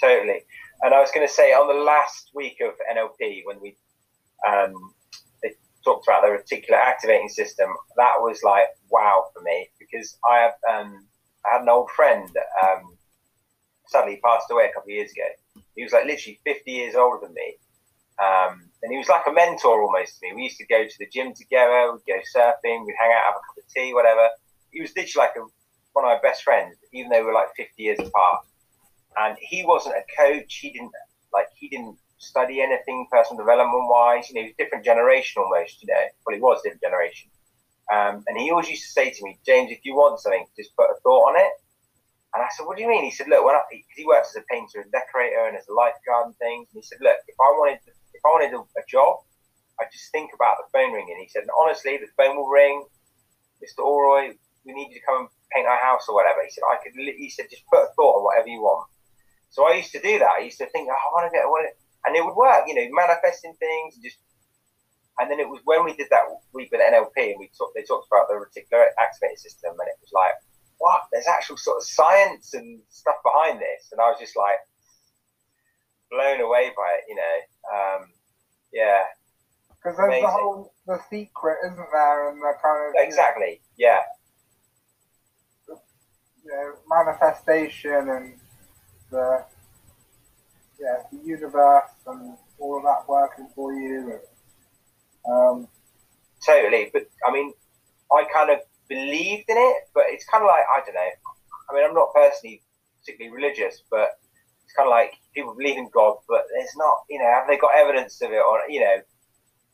Totally. 0.01 0.43
And 0.83 0.95
I 0.95 1.01
was 1.01 1.11
going 1.11 1.27
to 1.27 1.33
say 1.33 1.53
on 1.53 1.67
the 1.67 1.83
last 1.83 2.31
week 2.35 2.59
of 2.63 2.73
NLP 2.95 3.43
when 3.45 3.61
we 3.61 3.77
um, 4.49 4.73
they 5.43 5.55
talked 5.85 6.07
about 6.07 6.23
the 6.23 6.29
reticular 6.29 6.79
activating 6.79 7.29
system, 7.29 7.69
that 7.97 8.15
was 8.19 8.43
like 8.45 8.65
wow 8.91 9.25
for 9.35 9.43
me 9.43 9.69
because 9.91 10.19
I 10.29 10.37
have 10.39 10.55
um, 10.71 11.07
I 11.47 11.53
had 11.53 11.63
an 11.63 11.69
old 11.69 11.91
friend. 11.91 12.29
Um, 12.63 12.97
sadly, 13.91 14.21
passed 14.25 14.51
away 14.51 14.67
a 14.67 14.73
couple 14.73 14.91
of 14.91 14.95
years 14.95 15.11
ago. 15.11 15.63
He 15.75 15.83
was 15.83 15.93
like 15.93 16.07
literally 16.07 16.39
50 16.45 16.71
years 16.71 16.95
older 16.95 17.27
than 17.27 17.35
me. 17.35 17.57
Um, 18.21 18.71
and 18.83 18.93
he 18.93 18.99
was 18.99 19.09
like 19.09 19.27
a 19.27 19.33
mentor 19.33 19.83
almost 19.83 20.21
to 20.21 20.29
me. 20.29 20.35
We 20.35 20.43
used 20.45 20.59
to 20.59 20.67
go 20.67 20.85
to 20.85 20.99
the 20.99 21.09
gym 21.13 21.33
together, 21.35 21.93
we'd 21.93 22.07
go 22.07 22.21
surfing, 22.35 22.87
we'd 22.87 22.95
hang 22.99 23.13
out, 23.13 23.25
have 23.25 23.35
a 23.35 23.45
cup 23.47 23.57
of 23.59 23.65
tea, 23.75 23.95
whatever. 23.95 24.29
He 24.71 24.81
was 24.81 24.93
literally 24.97 25.27
like 25.27 25.37
a, 25.37 25.41
one 25.93 26.05
of 26.05 26.11
my 26.11 26.21
best 26.23 26.43
friends, 26.43 26.77
even 26.93 27.11
though 27.11 27.21
we 27.21 27.27
were 27.27 27.33
like 27.33 27.49
50 27.57 27.83
years 27.83 27.99
apart. 27.99 28.45
And 29.19 29.37
he 29.41 29.65
wasn't 29.65 29.97
a 29.97 30.05
coach. 30.17 30.55
He 30.57 30.71
didn't 30.71 30.93
like 31.33 31.47
he 31.57 31.69
didn't 31.69 31.97
study 32.19 32.61
anything 32.61 33.07
personal 33.11 33.43
development 33.43 33.89
wise. 33.89 34.29
You 34.29 34.37
know, 34.37 34.43
he 34.43 34.49
was 34.49 34.57
different 34.57 34.85
generation 34.85 35.43
almost. 35.43 35.83
You 35.83 35.89
know, 35.89 36.05
well, 36.27 36.37
he 36.37 36.41
was 36.41 36.61
different 36.63 36.83
generation. 36.83 37.31
Um, 37.91 38.23
and 38.27 38.39
he 38.39 38.51
always 38.51 38.71
used 38.71 38.85
to 38.87 38.93
say 38.95 39.11
to 39.11 39.25
me, 39.25 39.39
James, 39.45 39.71
if 39.71 39.83
you 39.83 39.95
want 39.95 40.21
something, 40.21 40.47
just 40.57 40.77
put 40.77 40.91
a 40.91 40.95
thought 41.03 41.35
on 41.35 41.41
it. 41.41 41.53
And 42.35 42.43
I 42.43 42.47
said, 42.55 42.65
what 42.65 42.77
do 42.79 42.83
you 42.83 42.89
mean? 42.89 43.03
He 43.03 43.11
said, 43.11 43.27
look, 43.27 43.45
when 43.45 43.57
I, 43.57 43.63
he 43.71 44.07
works 44.07 44.31
as 44.31 44.43
a 44.43 44.47
painter 44.47 44.81
and 44.81 44.91
decorator 44.93 45.51
and 45.51 45.57
as 45.59 45.67
a 45.67 45.75
lifeguard 45.75 46.31
and 46.31 46.37
things. 46.39 46.71
And 46.71 46.79
he 46.79 46.87
said, 46.87 47.03
look, 47.03 47.19
if 47.27 47.35
I 47.43 47.51
wanted 47.59 47.83
if 48.15 48.23
I 48.23 48.29
wanted 48.31 48.55
a, 48.55 48.63
a 48.63 48.85
job, 48.87 49.27
I 49.81 49.91
just 49.91 50.13
think 50.13 50.31
about 50.35 50.63
the 50.63 50.69
phone 50.71 50.93
ringing. 50.93 51.19
He 51.19 51.27
said, 51.27 51.49
honestly, 51.51 51.99
the 51.99 52.07
phone 52.15 52.37
will 52.37 52.49
ring. 52.49 52.85
Mr. 53.59 53.83
Allroy, 53.83 54.37
we 54.65 54.73
need 54.73 54.95
you 54.95 55.01
to 55.01 55.07
come 55.07 55.27
and 55.27 55.29
paint 55.51 55.67
our 55.67 55.81
house 55.81 56.07
or 56.09 56.15
whatever. 56.15 56.39
He 56.45 56.51
said, 56.51 56.63
I 56.71 56.79
could. 56.79 56.95
He 56.95 57.31
said, 57.31 57.51
just 57.51 57.67
put 57.67 57.83
a 57.83 57.91
thought 57.97 58.21
on 58.21 58.25
whatever 58.25 58.49
you 58.49 58.63
want. 58.63 58.87
So 59.51 59.67
I 59.67 59.75
used 59.75 59.91
to 59.93 60.01
do 60.01 60.21
that. 60.21 60.39
I 60.39 60.47
used 60.47 60.59
to 60.59 60.71
think, 60.71 60.87
oh, 60.87 60.95
I 60.95 61.09
want 61.11 61.27
to 61.27 61.35
get, 61.35 61.43
to, 61.43 61.75
and 62.07 62.15
it 62.15 62.25
would 62.25 62.39
work. 62.39 62.71
You 62.71 62.79
know, 62.79 62.87
manifesting 62.95 63.55
things 63.59 63.99
just. 63.99 64.19
And 65.21 65.31
then 65.31 65.39
it 65.39 65.49
was 65.49 65.61
when 65.65 65.85
we 65.85 65.95
did 65.95 66.09
that 66.11 66.25
week 66.55 66.73
with 66.73 66.81
NLP, 66.81 67.37
and 67.37 67.39
we 67.39 67.51
talked. 67.57 67.75
They 67.77 67.85
talked 67.85 68.09
about 68.11 68.29
the 68.29 68.41
reticular 68.41 68.89
activating 68.99 69.37
system, 69.37 69.73
and 69.79 69.89
it 69.89 70.01
was 70.01 70.11
like, 70.15 70.33
what? 70.79 71.03
There's 71.13 71.29
actual 71.29 71.59
sort 71.59 71.77
of 71.77 71.85
science 71.85 72.55
and 72.55 72.81
stuff 72.89 73.17
behind 73.23 73.61
this, 73.61 73.93
and 73.93 74.01
I 74.01 74.09
was 74.09 74.19
just 74.19 74.37
like, 74.37 74.57
blown 76.11 76.41
away 76.41 76.73
by 76.77 76.89
it, 76.99 77.05
you 77.09 77.15
know. 77.15 77.37
Um, 77.69 78.09
yeah. 78.73 79.05
Because 79.69 79.97
there's 79.97 80.09
Amazing. 80.09 80.25
the 80.25 80.31
whole 80.31 80.73
the 80.87 80.99
secret, 81.11 81.59
isn't 81.65 81.89
there, 81.93 82.31
and 82.31 82.41
the 82.41 82.53
kind 82.63 82.89
of 82.89 82.95
exactly, 83.07 83.61
yeah. 83.79 84.01
You 85.69 85.77
know, 86.47 86.75
manifestation 86.89 88.09
and 88.09 88.35
the 89.11 89.45
yeah 90.81 91.03
the 91.13 91.19
universe 91.25 91.91
and 92.07 92.37
all 92.59 92.79
of 92.79 92.83
that 92.85 93.09
working 93.09 93.49
for 93.55 93.73
you. 93.73 94.13
And, 94.13 94.21
um, 95.29 95.69
totally, 96.45 96.91
but 96.93 97.03
I 97.27 97.33
mean, 97.33 97.53
I 98.13 98.25
kind 98.33 98.51
of 98.51 98.61
believed 98.89 99.49
in 99.49 99.57
it, 99.57 99.77
but 99.95 100.05
it's 100.09 100.25
kind 100.27 100.43
of 100.43 100.49
like 100.49 100.65
I 100.65 100.81
don't 100.85 100.95
know. 100.95 101.11
I 101.71 101.75
mean, 101.75 101.85
I'm 101.85 101.95
not 101.95 102.13
personally 102.15 102.63
particularly 103.01 103.35
religious, 103.35 103.83
but 103.91 104.19
it's 104.65 104.75
kind 104.77 104.87
of 104.87 104.91
like 104.91 105.15
people 105.35 105.55
believe 105.55 105.79
in 105.79 105.89
God, 105.93 106.17
but 106.29 106.45
there's 106.55 106.75
not, 106.77 107.03
you 107.09 107.19
know, 107.19 107.27
have 107.27 107.47
they 107.49 107.57
got 107.57 107.75
evidence 107.77 108.21
of 108.23 108.31
it, 108.31 108.43
or 108.43 108.61
you 108.69 108.81
know? 108.81 108.97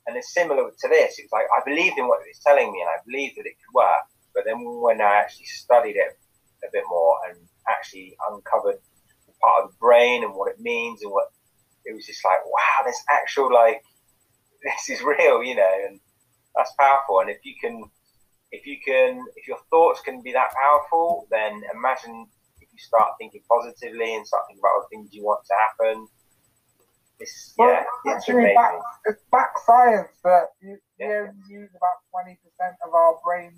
And 0.07 0.17
it's 0.17 0.33
similar 0.33 0.71
to 0.71 0.89
this. 0.89 1.19
It's 1.19 1.33
like 1.33 1.47
I 1.51 1.65
believed 1.69 1.99
in 1.99 2.07
what 2.07 2.21
it 2.23 2.31
was 2.31 2.39
telling 2.47 2.71
me, 2.71 2.81
and 2.81 2.89
I 2.89 3.03
believed 3.05 3.37
that 3.39 3.47
it 3.47 3.57
could 3.59 3.75
work. 3.75 4.07
But 4.35 4.45
then 4.47 4.63
when 4.63 5.01
I 5.01 5.17
actually 5.17 5.47
studied 5.47 5.97
it 5.97 6.17
a 6.63 6.69
bit 6.73 6.85
more 6.89 7.17
and 7.29 7.39
actually 7.69 8.17
uncovered 8.31 8.79
part 9.41 9.65
of 9.65 9.71
the 9.71 9.77
brain 9.79 10.25
and 10.25 10.35
what 10.35 10.51
it 10.51 10.61
means 10.61 11.03
and 11.03 11.11
what 11.11 11.33
it 11.85 11.95
was 11.95 12.07
just 12.07 12.25
like, 12.25 12.45
wow, 12.45 12.85
this 12.85 13.03
actual 13.11 13.53
like 13.53 13.83
this 14.67 14.91
is 14.99 15.03
real, 15.05 15.43
you 15.43 15.55
know, 15.55 15.75
and 15.89 16.01
that's 16.55 16.73
powerful. 16.79 17.21
And 17.21 17.31
if 17.31 17.39
you 17.45 17.55
can, 17.61 17.85
if 18.53 18.67
you 18.67 18.77
can, 18.85 19.25
if 19.37 19.47
your 19.47 19.59
thoughts 19.71 20.01
can 20.03 20.23
be 20.23 20.33
that 20.33 20.51
powerful, 20.55 21.27
then 21.31 21.63
imagine 21.75 22.27
if 22.61 22.69
you 22.73 22.79
start 22.79 23.13
thinking 23.19 23.43
positively 23.49 24.15
and 24.17 24.27
start 24.27 24.45
thinking 24.49 24.63
about 24.63 24.83
the 24.83 24.97
things 24.97 25.09
you 25.13 25.25
want 25.25 25.45
to 25.47 25.55
happen. 25.55 26.07
It's, 27.19 27.55
well, 27.57 27.69
yeah, 27.71 27.85
it's 28.05 28.29
actually 28.29 28.53
amazing. 28.53 28.55
back, 28.57 28.73
it's 29.07 29.23
back 29.33 29.53
science 29.65 30.13
that 30.23 30.49
you, 30.61 30.77
Yeah. 30.99 31.09
we 31.09 31.29
only 31.29 31.49
use 31.49 31.71
about 31.75 31.97
twenty 32.13 32.39
percent 32.45 32.77
of 32.87 32.93
our 32.93 33.17
brain 33.25 33.53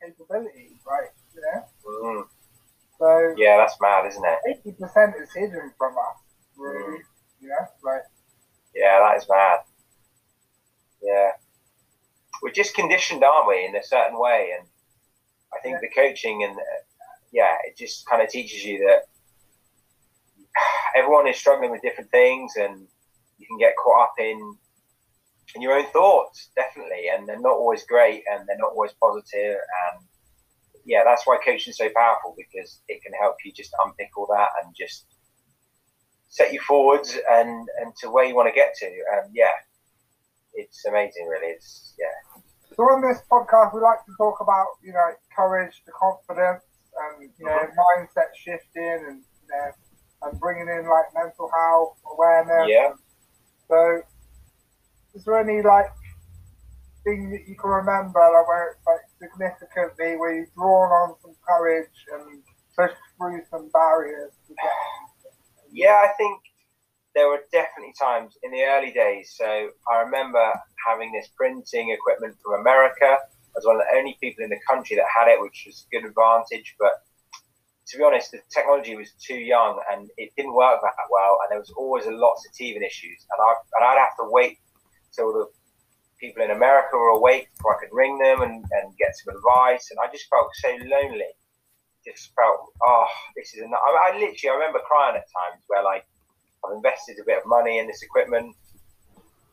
capabilities, 0.00 0.80
right? 0.86 1.10
You 1.34 1.40
know, 1.42 1.64
Mm, 1.84 2.24
so 2.98 3.34
yeah, 3.36 3.58
that's 3.58 3.76
mad, 3.80 4.06
isn't 4.06 4.24
it? 4.24 4.38
eighty 4.48 4.72
percent 4.72 5.14
is 5.20 5.28
hidden 5.34 5.72
from 5.76 5.92
us, 5.98 6.16
really. 6.56 7.02
You 7.40 7.48
know, 7.48 7.66
like 7.84 8.04
Yeah, 8.74 9.00
that 9.00 9.18
is 9.20 9.28
mad. 9.28 9.58
Yeah. 11.04 11.30
We're 12.42 12.52
just 12.52 12.74
conditioned, 12.74 13.22
aren't 13.22 13.48
we, 13.48 13.66
in 13.66 13.76
a 13.76 13.82
certain 13.82 14.18
way? 14.18 14.50
And 14.58 14.66
I 15.54 15.60
think 15.60 15.80
the 15.80 15.88
coaching 15.94 16.42
and, 16.42 16.56
uh, 16.56 16.82
yeah, 17.32 17.56
it 17.64 17.76
just 17.76 18.06
kind 18.06 18.22
of 18.22 18.28
teaches 18.28 18.64
you 18.64 18.78
that 18.86 19.02
everyone 20.96 21.28
is 21.28 21.36
struggling 21.36 21.70
with 21.70 21.82
different 21.82 22.10
things 22.10 22.52
and 22.56 22.86
you 23.38 23.46
can 23.46 23.58
get 23.58 23.74
caught 23.82 24.04
up 24.04 24.14
in 24.18 24.56
in 25.54 25.62
your 25.62 25.74
own 25.74 25.86
thoughts, 25.92 26.50
definitely. 26.56 27.06
And 27.14 27.28
they're 27.28 27.40
not 27.40 27.52
always 27.52 27.84
great 27.86 28.24
and 28.30 28.48
they're 28.48 28.58
not 28.58 28.72
always 28.72 28.92
positive. 29.00 29.56
And 29.56 30.06
yeah, 30.84 31.02
that's 31.04 31.26
why 31.26 31.38
coaching 31.44 31.70
is 31.70 31.76
so 31.76 31.88
powerful 31.94 32.34
because 32.36 32.80
it 32.88 33.02
can 33.02 33.12
help 33.20 33.36
you 33.44 33.52
just 33.52 33.72
unpick 33.84 34.10
all 34.16 34.26
that 34.32 34.48
and 34.62 34.74
just 34.76 35.06
set 36.28 36.52
you 36.52 36.60
forwards 36.60 37.16
and 37.30 37.68
and 37.80 37.94
to 38.00 38.10
where 38.10 38.24
you 38.24 38.34
want 38.34 38.48
to 38.48 38.54
get 38.54 38.74
to. 38.78 38.86
And 38.86 39.30
yeah, 39.32 39.52
it's 40.54 40.84
amazing, 40.86 41.26
really. 41.28 41.52
It's 41.52 41.94
yeah, 41.98 42.42
So 42.76 42.82
on 42.84 43.02
this 43.02 43.22
podcast, 43.30 43.74
we 43.74 43.80
like 43.80 44.04
to 44.06 44.12
talk 44.18 44.40
about 44.40 44.66
you 44.82 44.92
know 44.92 45.10
courage, 45.34 45.82
the 45.86 45.92
confidence, 45.92 46.62
and 46.94 47.30
you 47.38 47.44
know 47.44 47.52
uh-huh. 47.52 47.82
mindset 47.98 48.30
shifting, 48.36 49.04
and 49.08 49.18
you 49.20 49.48
know, 49.50 49.70
and 50.22 50.40
bringing 50.40 50.68
in 50.68 50.88
like 50.88 51.10
mental 51.14 51.50
health 51.50 51.98
awareness. 52.12 52.68
Yeah. 52.68 52.92
So, 53.68 54.02
is 55.14 55.24
there 55.24 55.38
any 55.38 55.62
like 55.62 55.90
thing 57.04 57.30
that 57.30 57.48
you 57.48 57.56
can 57.56 57.70
remember, 57.70 58.20
like 58.20 58.48
where 58.48 58.72
it's 58.72 58.86
like 58.86 59.04
significantly 59.20 60.16
where 60.16 60.34
you've 60.34 60.54
drawn 60.54 60.90
on 60.90 61.16
some 61.20 61.34
courage 61.46 61.98
and 62.12 62.42
pushed 62.78 63.00
through 63.18 63.42
some 63.50 63.70
barriers 63.72 64.32
to 64.46 64.54
get? 64.54 64.72
yeah. 65.72 66.04
I 66.04 66.12
think 66.16 66.40
there 67.14 67.28
were 67.28 67.42
definitely 67.52 67.94
times 67.98 68.36
in 68.42 68.50
the 68.50 68.62
early 68.64 68.92
days. 68.92 69.34
So 69.36 69.70
I 69.90 70.00
remember 70.00 70.52
having 70.86 71.12
this 71.12 71.28
printing 71.36 71.90
equipment 71.90 72.36
from 72.42 72.60
America. 72.60 73.06
I 73.06 73.54
was 73.54 73.64
one 73.64 73.76
of 73.76 73.82
the 73.88 73.96
only 73.96 74.18
people 74.20 74.42
in 74.42 74.50
the 74.50 74.58
country 74.68 74.96
that 74.96 75.06
had 75.06 75.28
it, 75.28 75.40
which 75.40 75.64
was 75.66 75.86
a 75.86 75.90
good 75.94 76.08
advantage. 76.08 76.74
But 76.78 77.02
to 77.86 77.98
be 77.98 78.02
honest, 78.02 78.32
the 78.32 78.40
technology 78.50 78.96
was 78.96 79.12
too 79.22 79.38
young 79.38 79.80
and 79.92 80.10
it 80.16 80.32
didn't 80.36 80.54
work 80.54 80.80
that 80.82 81.08
well. 81.10 81.38
And 81.42 81.52
there 81.52 81.60
was 81.60 81.70
always 81.76 82.04
lots 82.06 82.46
of 82.46 82.52
teething 82.52 82.82
issues. 82.82 83.26
And, 83.30 83.38
I, 83.40 83.54
and 83.78 83.84
I'd 83.84 84.02
have 84.02 84.16
to 84.18 84.26
wait 84.28 84.58
till 85.14 85.32
the 85.32 85.46
people 86.18 86.42
in 86.42 86.50
America 86.50 86.96
were 86.96 87.14
awake 87.14 87.48
before 87.56 87.76
I 87.76 87.80
could 87.80 87.94
ring 87.94 88.18
them 88.18 88.42
and, 88.42 88.64
and 88.72 88.96
get 88.98 89.14
some 89.14 89.36
advice. 89.36 89.86
And 89.90 90.00
I 90.02 90.10
just 90.10 90.26
felt 90.28 90.50
so 90.54 90.70
lonely. 90.82 91.30
Just 92.04 92.34
felt, 92.34 92.72
oh, 92.84 93.06
this 93.36 93.54
is 93.54 93.62
enough. 93.62 93.80
I, 93.86 94.10
I 94.10 94.18
literally, 94.18 94.50
I 94.50 94.54
remember 94.54 94.80
crying 94.80 95.14
at 95.14 95.30
times 95.30 95.62
where 95.68 95.84
like, 95.84 96.04
I've 96.66 96.76
invested 96.76 97.18
a 97.20 97.24
bit 97.24 97.38
of 97.38 97.46
money 97.46 97.78
in 97.78 97.86
this 97.86 98.02
equipment. 98.02 98.54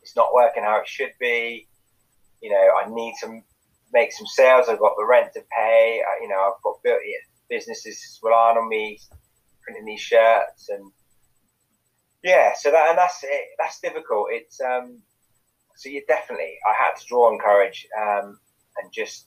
It's 0.02 0.16
not 0.16 0.34
working 0.34 0.64
how 0.64 0.80
it 0.80 0.88
should 0.88 1.12
be. 1.20 1.66
You 2.40 2.50
know, 2.50 2.68
I 2.84 2.88
need 2.88 3.14
to 3.22 3.40
make 3.92 4.12
some 4.12 4.26
sales. 4.26 4.68
I've 4.68 4.78
got 4.78 4.94
the 4.96 5.06
rent 5.06 5.32
to 5.34 5.40
pay. 5.56 6.02
I, 6.02 6.22
you 6.22 6.28
know, 6.28 6.40
I've 6.40 6.62
got 6.62 6.82
bu- 6.82 6.98
businesses 7.48 8.18
relying 8.22 8.56
on 8.58 8.68
me 8.68 8.98
printing 9.62 9.84
these 9.84 10.00
shirts 10.00 10.68
and 10.68 10.90
yeah. 12.24 12.52
So 12.56 12.70
that 12.70 12.90
and 12.90 12.98
that's 12.98 13.22
it. 13.22 13.44
That's 13.58 13.80
difficult. 13.80 14.28
It's 14.30 14.60
um. 14.60 15.02
So 15.76 15.88
you 15.88 16.04
definitely, 16.06 16.58
I 16.68 16.74
had 16.74 16.94
to 16.94 17.06
draw 17.06 17.32
on 17.32 17.38
courage 17.38 17.86
um, 17.98 18.38
and 18.76 18.92
just 18.92 19.26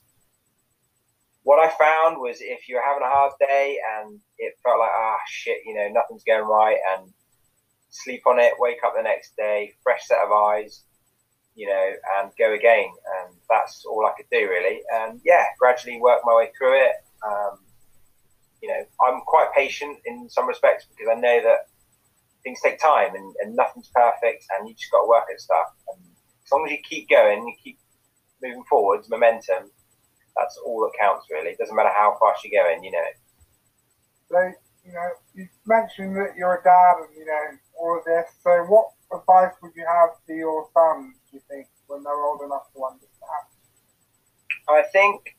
what 1.42 1.58
I 1.58 1.68
found 1.68 2.18
was 2.18 2.38
if 2.40 2.68
you're 2.68 2.84
having 2.84 3.02
a 3.02 3.10
hard 3.10 3.32
day 3.38 3.78
and 3.98 4.18
it 4.38 4.54
felt 4.62 4.78
like 4.78 4.90
ah 4.92 5.18
shit, 5.28 5.58
you 5.64 5.74
know, 5.74 5.88
nothing's 5.92 6.24
going 6.24 6.46
right 6.46 6.78
and 6.92 7.12
sleep 8.04 8.22
on 8.26 8.38
it, 8.38 8.52
wake 8.58 8.78
up 8.84 8.94
the 8.96 9.02
next 9.02 9.36
day, 9.36 9.74
fresh 9.82 10.06
set 10.06 10.18
of 10.18 10.30
eyes, 10.30 10.82
you 11.54 11.66
know, 11.66 11.92
and 12.18 12.30
go 12.38 12.52
again. 12.52 12.90
And 13.18 13.34
that's 13.48 13.84
all 13.84 14.06
I 14.06 14.12
could 14.16 14.30
do 14.30 14.48
really. 14.48 14.80
And 14.92 15.20
yeah, 15.24 15.44
gradually 15.58 16.00
work 16.00 16.20
my 16.24 16.34
way 16.36 16.50
through 16.56 16.76
it. 16.84 16.92
Um, 17.26 17.58
you 18.62 18.68
know, 18.68 18.84
I'm 19.06 19.20
quite 19.22 19.48
patient 19.54 19.98
in 20.06 20.28
some 20.28 20.46
respects 20.46 20.86
because 20.88 21.08
I 21.10 21.20
know 21.20 21.42
that 21.42 21.68
things 22.42 22.60
take 22.62 22.78
time 22.78 23.14
and, 23.14 23.34
and 23.42 23.56
nothing's 23.56 23.90
perfect 23.94 24.44
and 24.56 24.68
you 24.68 24.74
just 24.74 24.90
got 24.90 25.02
to 25.02 25.08
work 25.08 25.24
at 25.32 25.40
stuff. 25.40 25.74
And 25.92 26.02
as 26.44 26.52
long 26.52 26.66
as 26.66 26.72
you 26.72 26.78
keep 26.88 27.08
going, 27.08 27.46
you 27.46 27.54
keep 27.62 27.78
moving 28.42 28.64
forwards, 28.68 29.08
momentum, 29.08 29.70
that's 30.36 30.58
all 30.64 30.80
that 30.80 30.98
counts 31.00 31.26
really. 31.30 31.50
It 31.50 31.58
doesn't 31.58 31.74
matter 31.74 31.92
how 31.94 32.16
fast 32.20 32.44
you're 32.44 32.62
going, 32.62 32.84
you 32.84 32.92
know. 32.92 33.08
So 34.30 34.52
you 34.86 34.92
know, 34.92 35.08
you 35.34 35.48
mentioned 35.66 36.16
that 36.16 36.36
you're 36.36 36.60
a 36.60 36.62
dad 36.62 36.94
and 37.02 37.16
you 37.16 37.24
know 37.26 37.58
all 37.78 37.98
of 37.98 38.04
this. 38.04 38.26
So 38.42 38.64
what 38.64 38.88
advice 39.12 39.54
would 39.62 39.72
you 39.74 39.86
have 39.86 40.10
to 40.26 40.34
your 40.34 40.68
sons? 40.74 41.16
Do 41.30 41.36
you 41.36 41.42
think 41.48 41.66
when 41.86 42.02
they're 42.02 42.24
old 42.24 42.42
enough 42.42 42.72
to 42.74 42.84
understand? 42.84 43.46
I 44.68 44.82
think 44.92 45.36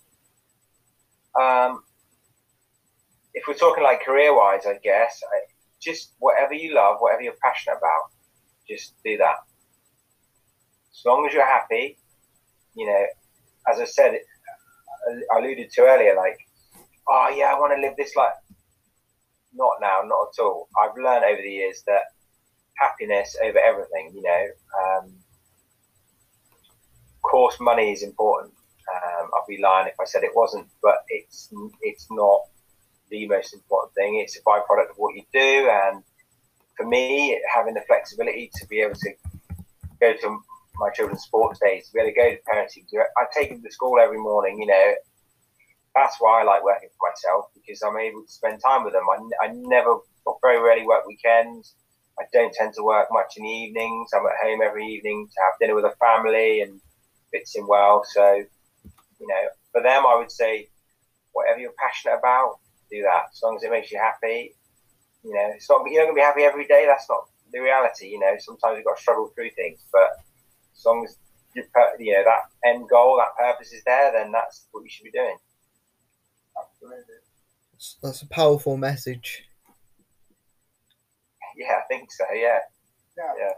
um, 1.39 1.83
if 3.33 3.47
we're 3.47 3.53
talking 3.53 3.83
like 3.83 4.03
career 4.03 4.35
wise, 4.35 4.65
I 4.65 4.77
guess, 4.83 5.21
I, 5.23 5.39
just 5.81 6.13
whatever 6.19 6.53
you 6.53 6.73
love, 6.73 6.97
whatever 6.99 7.21
you're 7.21 7.35
passionate 7.43 7.77
about, 7.77 8.11
just 8.67 8.93
do 9.03 9.17
that. 9.17 9.35
As 10.91 11.05
long 11.05 11.27
as 11.27 11.33
you're 11.33 11.45
happy, 11.45 11.97
you 12.75 12.87
know, 12.87 13.05
as 13.71 13.79
I 13.79 13.85
said, 13.85 14.17
I 15.33 15.39
alluded 15.39 15.69
to 15.71 15.81
earlier, 15.81 16.15
like, 16.15 16.37
oh 17.07 17.33
yeah, 17.35 17.53
I 17.53 17.59
want 17.59 17.73
to 17.75 17.81
live 17.81 17.95
this 17.97 18.15
life. 18.15 18.33
Not 19.53 19.73
now, 19.81 20.01
not 20.05 20.29
at 20.33 20.43
all. 20.43 20.67
I've 20.81 20.95
learned 20.97 21.25
over 21.25 21.41
the 21.41 21.49
years 21.49 21.83
that 21.87 22.03
happiness 22.77 23.35
over 23.43 23.59
everything, 23.59 24.11
you 24.15 24.21
know. 24.21 24.45
Um, 24.79 25.13
of 27.15 27.21
course, 27.21 27.59
money 27.59 27.91
is 27.91 28.03
important. 28.03 28.53
Um, 28.87 29.29
I'd 29.33 29.47
be 29.47 29.61
lying 29.61 29.87
if 29.87 29.99
I 29.99 30.05
said 30.05 30.23
it 30.23 30.35
wasn't, 30.35 30.67
but 30.81 30.99
it's 31.09 31.49
it's 31.81 32.07
not 32.09 32.41
the 33.09 33.27
most 33.27 33.53
important 33.53 33.93
thing. 33.95 34.19
It's 34.19 34.37
a 34.37 34.41
byproduct 34.43 34.91
of 34.91 34.97
what 34.97 35.15
you 35.15 35.23
do, 35.33 35.69
and 35.69 36.03
for 36.77 36.85
me, 36.85 37.41
having 37.53 37.73
the 37.73 37.81
flexibility 37.87 38.51
to 38.55 38.67
be 38.67 38.79
able 38.81 38.95
to 38.95 39.11
go 39.99 40.13
to 40.13 40.39
my 40.75 40.89
children's 40.91 41.23
sports 41.23 41.59
days, 41.59 41.87
to 41.87 41.93
be 41.93 41.99
able 41.99 42.11
to 42.11 42.15
go 42.15 42.29
to 42.29 42.41
parents' 42.51 42.77
evening, 42.77 43.03
I 43.17 43.25
take 43.33 43.49
them 43.49 43.63
to 43.63 43.71
school 43.71 43.99
every 43.99 44.19
morning. 44.19 44.59
You 44.61 44.67
know, 44.67 44.93
that's 45.95 46.17
why 46.19 46.41
I 46.41 46.43
like 46.43 46.63
working 46.63 46.89
for 46.89 47.09
myself 47.09 47.45
because 47.55 47.81
I'm 47.81 47.97
able 47.97 48.21
to 48.21 48.31
spend 48.31 48.61
time 48.63 48.83
with 48.83 48.93
them. 48.93 49.03
I, 49.09 49.47
I 49.47 49.51
never, 49.53 49.97
or 50.25 50.37
very 50.41 50.61
rarely, 50.61 50.85
work 50.85 51.05
weekends. 51.07 51.73
I 52.19 52.23
don't 52.33 52.53
tend 52.53 52.73
to 52.75 52.83
work 52.83 53.07
much 53.11 53.33
in 53.37 53.43
the 53.43 53.49
evenings. 53.49 54.09
I'm 54.13 54.25
at 54.25 54.33
home 54.41 54.61
every 54.61 54.85
evening 54.87 55.27
to 55.27 55.41
have 55.43 55.59
dinner 55.59 55.75
with 55.75 55.85
a 55.85 55.95
family 55.99 56.61
and 56.61 56.81
fits 57.31 57.55
in 57.55 57.67
well. 57.67 58.03
So, 58.11 58.43
you 59.19 59.27
know, 59.27 59.49
for 59.71 59.81
them, 59.81 60.05
I 60.05 60.15
would 60.15 60.31
say, 60.31 60.69
whatever 61.33 61.59
you're 61.59 61.73
passionate 61.77 62.17
about, 62.17 62.57
do 62.89 63.03
that. 63.03 63.25
As 63.31 63.41
long 63.43 63.55
as 63.55 63.63
it 63.63 63.71
makes 63.71 63.91
you 63.91 63.99
happy, 63.99 64.55
you 65.23 65.33
know, 65.33 65.51
it's 65.55 65.69
not 65.69 65.81
you're 65.85 66.01
not 66.01 66.07
gonna 66.07 66.15
be 66.15 66.21
happy 66.21 66.43
every 66.43 66.65
day. 66.65 66.85
That's 66.87 67.09
not 67.09 67.27
the 67.51 67.59
reality. 67.59 68.07
You 68.07 68.19
know, 68.19 68.35
sometimes 68.39 68.77
you've 68.77 68.85
got 68.85 68.95
to 68.95 69.01
struggle 69.01 69.27
through 69.35 69.51
things, 69.51 69.79
but 69.91 70.09
as 70.75 70.85
long 70.85 71.05
as 71.05 71.17
you 71.53 71.63
you 71.99 72.13
know 72.13 72.23
that 72.23 72.69
end 72.69 72.89
goal, 72.89 73.17
that 73.17 73.37
purpose 73.37 73.73
is 73.73 73.83
there, 73.85 74.11
then 74.11 74.31
that's 74.31 74.65
what 74.71 74.83
you 74.83 74.89
should 74.89 75.03
be 75.03 75.11
doing. 75.11 75.37
Absolutely. 76.57 77.15
That's 78.01 78.21
a 78.21 78.27
powerful 78.27 78.77
message. 78.77 79.46
Yeah, 81.57 81.73
I 81.83 81.87
think 81.87 82.11
so. 82.11 82.23
Yeah. 82.33 82.59
Yeah. 83.17 83.33
Yeah. 83.37 83.51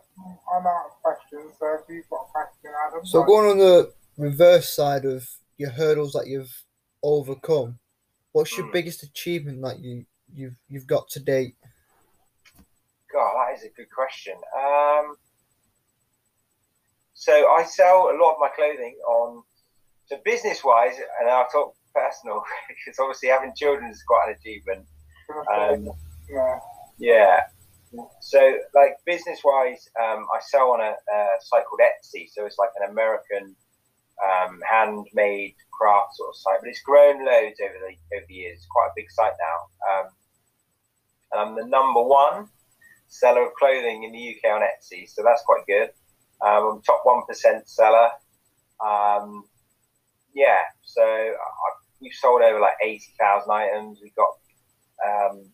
I'm 0.53 0.65
out 0.65 0.85
of 0.87 0.91
questions, 1.03 1.51
so 1.59 1.73
if 1.75 1.81
you've 1.89 2.09
got 2.09 2.27
a 2.29 2.31
question, 2.31 2.71
Adam. 2.87 3.05
So 3.05 3.19
like- 3.19 3.27
going 3.27 3.51
on 3.51 3.57
the 3.57 3.93
reverse 4.17 4.69
side 4.73 5.05
of 5.05 5.29
your 5.57 5.69
hurdles 5.71 6.13
that 6.13 6.27
you've 6.27 6.63
overcome, 7.03 7.77
what's 8.31 8.55
your 8.57 8.67
Hmm. 8.67 8.71
biggest 8.71 9.03
achievement 9.03 9.61
that 9.63 9.79
you 9.79 10.05
you've 10.33 10.55
you've 10.69 10.87
got 10.87 11.09
to 11.09 11.19
date? 11.19 11.55
God, 13.11 13.33
that 13.35 13.57
is 13.57 13.63
a 13.65 13.69
good 13.69 13.89
question. 13.93 14.37
Um, 14.55 15.17
so 17.13 17.49
I 17.51 17.63
sell 17.65 18.11
a 18.11 18.15
lot 18.17 18.33
of 18.35 18.39
my 18.39 18.49
clothing 18.55 18.95
on. 19.07 19.43
So 20.05 20.17
business 20.23 20.63
wise, 20.63 20.95
and 21.19 21.29
I'll 21.29 21.47
talk 21.49 21.75
personal 21.93 22.43
because 22.69 22.97
obviously 22.99 23.29
having 23.29 23.53
children 23.55 23.89
is 23.91 24.01
quite 24.03 24.29
an 24.29 24.35
achievement. 24.39 24.85
Um, 25.51 25.89
yeah. 26.29 26.59
Yeah. 26.97 27.47
So, 28.21 28.57
like 28.75 28.97
business 29.05 29.39
wise, 29.43 29.87
um, 29.99 30.27
I 30.33 30.39
sell 30.41 30.71
on 30.71 30.81
a, 30.81 30.91
a 30.91 31.27
site 31.41 31.65
called 31.65 31.81
Etsy. 31.81 32.27
So 32.31 32.45
it's 32.45 32.57
like 32.57 32.69
an 32.79 32.91
American 32.91 33.55
um, 34.23 34.59
handmade 34.69 35.55
craft 35.71 36.15
sort 36.15 36.29
of 36.29 36.35
site, 36.35 36.59
but 36.61 36.69
it's 36.69 36.81
grown 36.81 37.25
loads 37.25 37.59
over 37.63 37.73
the 37.79 38.17
over 38.17 38.25
the 38.27 38.33
years. 38.33 38.57
It's 38.57 38.67
quite 38.69 38.89
a 38.91 38.93
big 38.95 39.09
site 39.11 39.33
now. 39.39 39.57
Um, 39.89 40.07
and 41.31 41.41
I'm 41.41 41.55
the 41.55 41.65
number 41.65 42.01
one 42.01 42.49
seller 43.07 43.47
of 43.47 43.53
clothing 43.55 44.03
in 44.03 44.11
the 44.11 44.35
UK 44.35 44.51
on 44.53 44.61
Etsy, 44.61 45.09
so 45.09 45.23
that's 45.23 45.43
quite 45.43 45.65
good. 45.67 45.89
Um, 46.45 46.75
I'm 46.75 46.81
top 46.81 47.01
one 47.03 47.25
percent 47.27 47.67
seller. 47.67 48.09
Um, 48.85 49.45
yeah, 50.33 50.61
so 50.83 51.01
I, 51.01 51.69
we've 52.01 52.13
sold 52.13 52.41
over 52.41 52.59
like 52.59 52.77
eighty 52.83 53.13
thousand 53.19 53.51
items. 53.51 53.99
We've 54.01 54.15
got 54.15 54.29
um, 55.05 55.45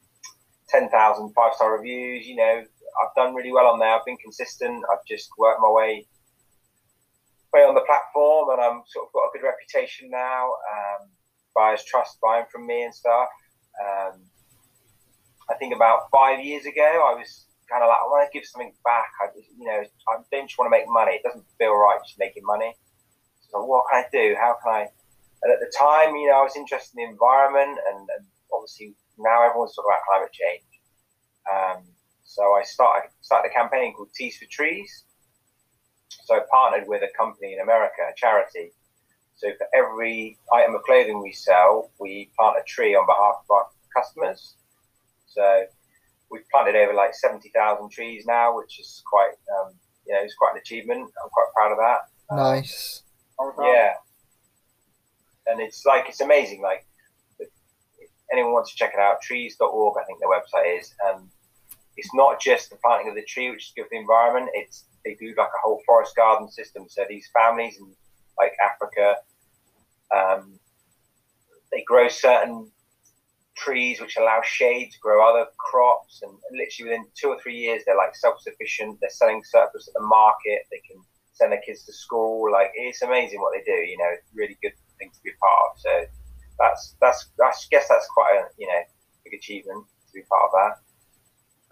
10,000 0.70 0.90
five 1.34 1.54
star 1.54 1.78
reviews. 1.78 2.26
You 2.28 2.36
know, 2.36 2.64
I've 3.02 3.16
done 3.16 3.36
really 3.36 3.52
well 3.52 3.68
on 3.68 3.80
there. 3.80 3.90
I've 3.90 4.06
been 4.06 4.18
consistent. 4.18 4.84
I've 4.92 5.06
just 5.08 5.30
worked 5.38 5.60
my 5.62 5.70
way 5.70 6.08
way 7.54 7.64
on 7.64 7.74
the 7.74 7.88
platform, 7.88 8.52
and 8.52 8.60
I'm 8.60 8.84
sort 8.88 9.08
of 9.08 9.14
got 9.14 9.32
a 9.32 9.32
good 9.32 9.48
reputation 9.48 10.10
now. 10.12 10.52
Um, 10.52 11.08
buyers 11.56 11.84
trust 11.88 12.20
buying 12.22 12.46
from 12.52 12.68
me 12.68 12.84
and 12.84 12.94
stuff. 12.94 13.30
Um, 13.80 14.20
I 15.50 15.56
think 15.56 15.74
about 15.74 16.12
five 16.12 16.44
years 16.44 16.66
ago, 16.66 16.84
I 16.84 17.16
was 17.16 17.48
kind 17.72 17.82
of 17.82 17.88
like, 17.88 17.98
I 18.04 18.08
want 18.12 18.28
to 18.28 18.34
give 18.36 18.46
something 18.46 18.74
back. 18.84 19.08
I, 19.24 19.28
just, 19.32 19.50
you 19.58 19.66
know, 19.66 19.82
I 20.10 20.20
don't 20.32 20.48
just 20.48 20.60
want 20.60 20.68
to 20.68 20.76
make 20.76 20.86
money. 20.88 21.16
It 21.16 21.24
doesn't 21.24 21.46
feel 21.58 21.74
right 21.74 21.98
just 22.04 22.20
making 22.20 22.44
money. 22.46 22.76
So 23.50 23.64
what 23.64 23.86
can 23.90 24.04
I 24.04 24.06
do? 24.12 24.36
How 24.36 24.58
can 24.62 24.74
I? 24.74 24.84
And 25.44 25.54
at 25.54 25.60
the 25.60 25.72
time, 25.72 26.16
you 26.16 26.28
know, 26.28 26.42
I 26.42 26.44
was 26.44 26.58
interested 26.58 26.98
in 26.98 27.06
the 27.06 27.12
environment, 27.12 27.80
and, 27.88 28.00
and 28.04 28.26
obviously 28.52 28.96
now 29.18 29.46
everyone's 29.46 29.76
talking 29.76 29.92
about 29.92 30.04
climate 30.10 30.32
change. 30.34 30.64
Um, 31.52 31.84
so 32.24 32.42
I 32.54 32.64
started 32.64 33.10
started 33.22 33.52
a 33.52 33.54
campaign 33.54 33.94
called 33.94 34.10
Tees 34.16 34.38
for 34.38 34.46
Trees. 34.50 35.04
So 36.26 36.36
I 36.36 36.40
partnered 36.52 36.88
with 36.88 37.04
a 37.04 37.18
company 37.18 37.54
in 37.54 37.60
America, 37.60 38.02
a 38.10 38.16
charity. 38.16 38.72
So 39.36 39.50
for 39.58 39.68
every 39.76 40.38
item 40.54 40.76
of 40.76 40.84
clothing 40.84 41.22
we 41.22 41.34
sell, 41.34 41.92
we 42.00 42.32
plant 42.38 42.56
a 42.60 42.64
tree 42.64 42.96
on 42.96 43.06
behalf 43.06 43.44
of 43.44 43.52
our 43.52 43.68
customers. 43.96 44.56
So 45.28 45.66
we've 46.32 46.48
planted 46.52 46.76
over 46.76 46.94
like 46.94 47.14
seventy 47.14 47.50
thousand 47.50 47.90
trees 47.92 48.26
now, 48.26 48.56
which 48.56 48.80
is 48.80 49.04
quite 49.06 49.34
um, 49.60 49.74
you 50.08 50.14
know 50.14 50.22
it's 50.22 50.36
quite 50.36 50.54
an 50.54 50.60
achievement. 50.60 51.02
I'm 51.22 51.30
quite 51.30 51.48
proud 51.54 51.72
of 51.72 51.78
that. 51.78 52.00
Um, 52.30 52.38
Nice. 52.38 53.04
I 53.40 53.44
was 53.44 53.56
out- 53.60 53.66
yeah. 53.66 53.94
And 55.48 55.62
it's 55.62 55.86
like, 55.86 56.06
it's 56.10 56.22
amazing. 56.22 56.60
Like, 56.62 56.88
if 56.95 56.95
anyone 58.36 58.54
wants 58.54 58.72
to 58.72 58.78
check 58.78 58.92
it 58.94 59.00
out, 59.00 59.22
trees.org, 59.22 59.96
I 60.00 60.06
think 60.06 60.20
their 60.20 60.30
website 60.30 60.80
is. 60.80 60.94
And 61.08 61.30
it's 61.98 62.14
not 62.14 62.42
just 62.42 62.70
the 62.70 62.78
planting 62.78 63.10
of 63.10 63.16
the 63.16 63.24
tree, 63.24 63.50
which 63.52 63.68
is 63.68 63.74
good 63.76 63.84
for 63.84 63.90
the 63.92 64.00
environment. 64.00 64.52
It's, 64.54 64.86
they 65.04 65.16
do 65.16 65.34
like 65.38 65.48
a 65.48 65.62
whole 65.64 65.82
forest 65.86 66.16
garden 66.16 66.50
system. 66.50 66.86
So 66.90 67.06
these 67.08 67.30
families 67.34 67.78
in 67.78 67.94
like 68.38 68.54
Africa, 68.64 69.16
um, 70.16 70.60
they 71.72 71.84
grow 71.84 72.08
certain 72.08 72.72
trees 73.56 74.02
which 74.02 74.18
allow 74.18 74.42
shade 74.44 74.92
to 74.92 75.00
grow 75.00 75.28
other 75.28 75.46
crops. 75.58 76.22
And 76.22 76.32
literally 76.52 76.92
within 76.92 77.08
two 77.16 77.30
or 77.30 77.40
three 77.40 77.56
years, 77.56 77.84
they're 77.86 77.98
like 77.98 78.16
self 78.16 78.42
sufficient. 78.42 79.00
They're 79.00 79.10
selling 79.10 79.42
surplus 79.44 79.88
at 79.88 79.94
the 79.94 80.06
market. 80.06 80.64
They 80.72 80.82
can 80.88 81.02
send 81.34 81.52
their 81.52 81.62
kids 81.66 81.86
to 81.86 81.94
school. 81.94 82.52
Like 82.52 82.72
it's 82.76 83.02
amazing 83.02 83.40
what 83.40 83.54
they 83.56 83.64
do. 83.64 83.80
You 83.80 83.98
know, 83.98 84.12
really 84.34 84.58
good 84.62 84.74
thing 85.00 85.12
to 85.14 85.24
be 85.24 85.32
part 85.42 85.72
of. 85.72 85.80
So 85.80 86.25
that's 86.60 86.96
that's, 87.02 87.30
that's 87.38 87.68
I 87.72 87.76
guess 87.76 87.88
that's 87.90 88.08
quite 88.14 88.40
a 88.40 88.44
you 88.58 88.68
know 88.68 88.82
big 89.24 89.34
achievement 89.40 89.86
to 90.08 90.14
be 90.14 90.22
part 90.30 90.44
of 90.46 90.52
that. 90.54 90.76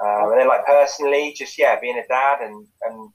Um, 0.04 0.32
and 0.32 0.42
then 0.42 0.48
like 0.48 0.66
personally, 0.66 1.34
just 1.36 1.58
yeah, 1.58 1.80
being 1.80 1.98
a 1.98 2.08
dad 2.08 2.40
and 2.42 2.66
and 2.84 3.10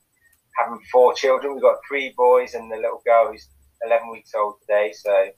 having 0.58 0.80
four 0.90 1.14
children. 1.14 1.54
We've 1.54 1.62
got 1.62 1.76
three 1.86 2.14
boys 2.16 2.54
and 2.54 2.70
the 2.70 2.76
little 2.76 3.02
girl 3.04 3.30
who's 3.30 3.48
11 3.84 4.10
weeks 4.10 4.32
old 4.34 4.56
today. 4.60 4.92
So 4.92 5.28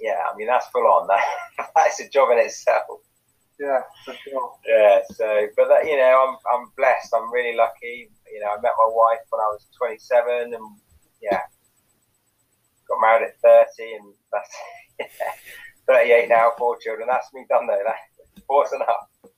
yeah, 0.00 0.22
I 0.32 0.36
mean 0.36 0.46
that's 0.46 0.68
full 0.68 0.86
on. 0.86 1.06
That 1.08 1.70
that's 1.76 2.00
a 2.00 2.08
job 2.08 2.30
in 2.32 2.38
itself. 2.38 3.00
Yeah, 3.58 3.82
for 4.04 4.14
sure. 4.14 4.52
Yeah. 4.66 5.00
So, 5.12 5.48
but 5.56 5.68
that 5.68 5.84
you 5.84 5.96
know, 5.96 6.24
I'm 6.26 6.36
I'm 6.52 6.72
blessed. 6.76 7.12
I'm 7.14 7.32
really 7.32 7.56
lucky. 7.56 8.08
You 8.32 8.40
know, 8.40 8.48
I 8.48 8.60
met 8.60 8.72
my 8.78 8.88
wife 8.88 9.20
when 9.28 9.40
I 9.40 9.50
was 9.52 9.66
27, 9.76 10.54
and 10.54 10.64
yeah, 11.20 11.40
got 12.88 13.00
married 13.02 13.28
at 13.28 13.68
30, 13.78 13.92
and 13.94 14.14
that's 14.32 14.50
yeah, 15.00 15.06
38 15.86 16.28
now, 16.28 16.52
four 16.58 16.76
children. 16.78 17.08
That's 17.10 17.32
me 17.32 17.44
done 17.48 17.66
though. 17.66 17.82
That's 17.84 18.46
four's 18.46 18.72
enough. 18.72 19.32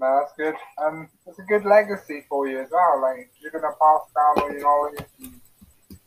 No, 0.00 0.20
that's 0.20 0.32
good. 0.36 0.54
Um, 0.80 1.08
it's 1.26 1.38
a 1.38 1.42
good 1.42 1.64
legacy 1.64 2.24
for 2.28 2.46
you 2.46 2.60
as 2.60 2.68
well. 2.70 3.02
Like 3.02 3.30
you're 3.40 3.50
gonna 3.50 3.74
pass 3.74 4.02
down 4.14 4.44
all 4.44 4.52
your 4.52 4.60
knowledge 4.60 5.06
and 5.20 5.40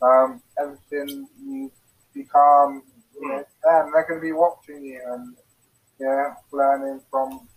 um, 0.02 0.42
everything 0.60 1.28
you 1.44 1.72
become. 2.14 2.84
You 3.20 3.28
know, 3.28 3.46
and 3.66 3.94
they're 3.94 4.08
gonna 4.08 4.22
be 4.22 4.32
watching 4.32 4.84
you 4.84 5.02
and 5.06 5.36
yeah, 6.00 6.34
learning 6.52 7.02
from 7.12 7.48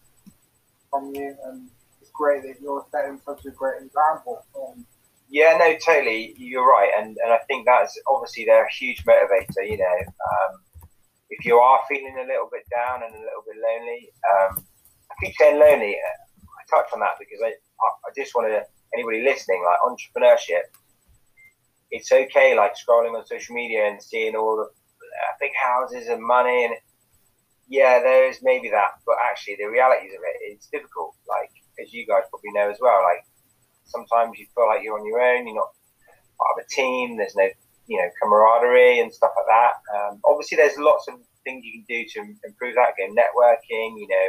from 0.91 1.15
you. 1.15 1.37
And 1.47 1.71
it's 2.01 2.11
great 2.11 2.43
that 2.43 2.61
you're 2.61 2.85
setting 2.91 3.21
such 3.25 3.47
a 3.47 3.51
great 3.51 3.83
example. 3.83 4.45
Um, 4.57 4.85
Yeah, 5.29 5.57
no, 5.59 5.77
totally. 5.85 6.35
You're 6.37 6.67
right, 6.67 6.91
and 6.99 7.17
and 7.25 7.33
I 7.33 7.39
think 7.49 7.67
that's 7.67 7.99
obviously 8.09 8.45
they're 8.45 8.67
a 8.67 8.73
huge 8.73 9.05
motivator. 9.05 9.69
You 9.69 9.79
know, 9.79 9.99
um, 10.01 10.61
if 11.31 11.45
you 11.45 11.57
are 11.57 11.81
feeling 11.89 12.17
a 12.19 12.27
little 12.27 12.49
bit 12.53 12.63
down 12.71 13.03
and 13.03 13.15
a 13.15 13.19
little 13.19 13.43
bit 13.47 13.57
lonely, 13.59 14.11
um, 14.33 14.65
I 15.11 15.15
keep 15.25 15.35
saying 15.39 15.59
lonely. 15.59 15.97
uh, 15.97 16.19
I 16.45 16.77
touch 16.77 16.93
on 16.95 17.01
that 17.01 17.17
because 17.19 17.41
I 17.43 17.49
I 17.49 18.11
just 18.17 18.35
want 18.35 18.49
to 18.49 18.63
anybody 18.95 19.23
listening 19.23 19.65
like 19.65 19.79
entrepreneurship. 19.83 20.63
It's 21.91 22.13
okay, 22.13 22.57
like 22.57 22.75
scrolling 22.75 23.17
on 23.17 23.27
social 23.27 23.55
media 23.55 23.87
and 23.87 24.03
seeing 24.03 24.37
all 24.37 24.57
the 24.57 24.69
big 25.41 25.53
houses 25.55 26.09
and 26.09 26.23
money, 26.23 26.65
and 26.65 26.75
yeah, 27.69 28.01
there 28.01 28.29
is 28.29 28.39
maybe 28.43 28.69
that, 28.71 28.93
but 29.07 29.17
actually 29.25 29.57
the 29.59 29.67
realities 29.67 30.13
of 30.13 30.21
it, 30.23 30.37
it's 30.53 30.69
difficult. 30.69 31.15
Like 31.29 31.51
as 31.83 31.93
you 31.93 32.07
guys 32.07 32.23
probably 32.31 32.53
know 32.53 32.71
as 32.71 32.79
well, 32.81 33.03
like 33.03 33.25
sometimes 33.85 34.39
you 34.39 34.47
feel 34.55 34.67
like 34.67 34.83
you're 34.83 34.99
on 34.99 35.07
your 35.07 35.21
own, 35.21 35.47
you're 35.47 35.57
not 35.57 35.73
part 36.39 36.59
of 36.59 36.65
a 36.65 36.69
team, 36.69 37.17
there's 37.17 37.37
no, 37.37 37.49
you 37.87 37.99
know, 37.99 38.09
camaraderie 38.21 39.01
and 39.01 39.13
stuff 39.13 39.33
like 39.37 39.47
that. 39.47 39.75
Um, 39.95 40.21
obviously, 40.25 40.57
there's 40.57 40.77
lots 40.79 41.07
of 41.09 41.15
things 41.45 41.65
you 41.65 41.73
can 41.73 41.85
do 41.89 42.05
to 42.09 42.21
improve 42.49 42.75
that 42.77 42.97
game, 42.97 43.15
networking, 43.15 43.99
you 43.99 44.09
know. 44.09 44.29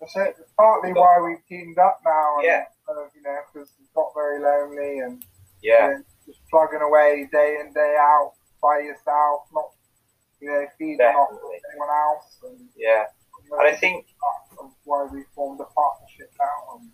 That's 0.00 0.16
it. 0.16 0.36
It's 0.38 0.52
partly 0.58 0.92
why 0.92 1.20
we've 1.20 1.44
teamed 1.48 1.78
up 1.78 2.00
now. 2.04 2.38
And, 2.38 2.44
Yeah. 2.46 2.64
uh, 2.88 3.08
you 3.14 3.22
know, 3.22 3.38
because 3.52 3.72
it's 3.80 3.90
got 3.94 4.12
very 4.14 4.40
lonely 4.40 4.98
and 4.98 5.24
Yeah, 5.62 5.88
you 5.88 5.94
know, 5.94 6.04
just 6.26 6.40
plugging 6.50 6.82
away 6.82 7.28
day 7.32 7.58
in 7.60 7.72
day 7.72 7.96
out 7.98 8.34
by 8.60 8.80
yourself, 8.80 9.48
not 9.52 9.70
you 10.40 10.48
know 10.50 10.66
feeding 10.78 11.00
off 11.00 11.30
anyone 11.72 11.88
else. 11.88 12.38
And, 12.44 12.68
Yeah, 12.76 13.06
and 13.58 13.68
I 13.68 13.74
think, 13.74 14.06
that's 14.50 14.74
why 14.84 15.04
we 15.10 15.22
formed 15.34 15.60
a 15.60 15.64
partnership 15.64 16.32
now. 16.38 16.76
And, 16.76 16.90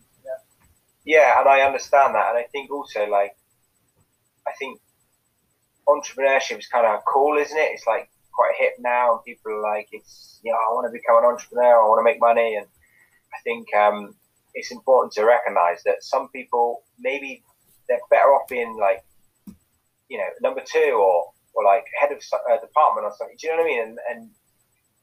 yeah. 1.04 1.40
and 1.40 1.48
I 1.48 1.62
understand 1.62 2.14
that, 2.14 2.30
and 2.30 2.38
I 2.38 2.44
think 2.52 2.70
also 2.70 3.06
like, 3.06 3.36
I 4.46 4.52
think 4.58 4.80
entrepreneurship 5.88 6.58
is 6.58 6.66
kind 6.66 6.86
of 6.86 7.00
cool, 7.04 7.36
isn't 7.38 7.56
it? 7.56 7.72
It's 7.72 7.86
like 7.86 8.10
quite 8.32 8.54
hip 8.58 8.74
now, 8.78 9.12
and 9.12 9.24
people 9.24 9.52
are 9.52 9.62
like, 9.62 9.88
it's 9.92 10.40
you 10.42 10.52
know, 10.52 10.58
I 10.58 10.72
want 10.72 10.86
to 10.86 10.92
become 10.92 11.18
an 11.18 11.30
entrepreneur, 11.30 11.82
I 11.82 11.88
want 11.88 12.00
to 12.00 12.04
make 12.04 12.20
money, 12.20 12.56
and 12.56 12.66
I 13.34 13.38
think 13.44 13.72
um, 13.74 14.14
it's 14.54 14.70
important 14.72 15.12
to 15.14 15.24
recognize 15.24 15.82
that 15.84 16.02
some 16.02 16.28
people 16.28 16.82
maybe 16.98 17.42
they're 17.88 17.98
better 18.10 18.28
off 18.28 18.48
being 18.48 18.76
like, 18.78 19.04
you 20.08 20.18
know, 20.18 20.28
number 20.40 20.62
two 20.64 20.98
or 20.98 21.32
or 21.52 21.64
like 21.64 21.84
head 21.98 22.12
of 22.12 22.18
a 22.18 22.60
department 22.60 23.04
or 23.04 23.12
something. 23.16 23.36
Do 23.38 23.46
you 23.46 23.56
know 23.56 23.62
what 23.62 23.70
I 23.70 23.74
mean? 23.74 23.82
And 23.82 23.98
and 24.10 24.30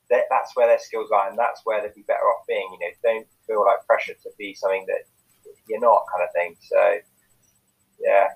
that, 0.09 0.23
that's 0.29 0.55
where 0.55 0.67
their 0.67 0.79
skills 0.79 1.11
are, 1.11 1.29
and 1.29 1.37
that's 1.37 1.61
where 1.65 1.81
they'd 1.81 1.93
be 1.93 2.03
better 2.07 2.23
off 2.23 2.47
being. 2.47 2.67
You 2.71 2.79
know, 2.79 2.93
don't 3.03 3.27
feel 3.45 3.65
like 3.65 3.85
pressure 3.85 4.13
to 4.13 4.29
be 4.37 4.53
something 4.53 4.85
that 4.87 5.03
you're 5.67 5.79
not, 5.79 6.03
kind 6.11 6.23
of 6.23 6.33
thing. 6.33 6.55
So, 6.61 6.97
yeah, 7.99 8.27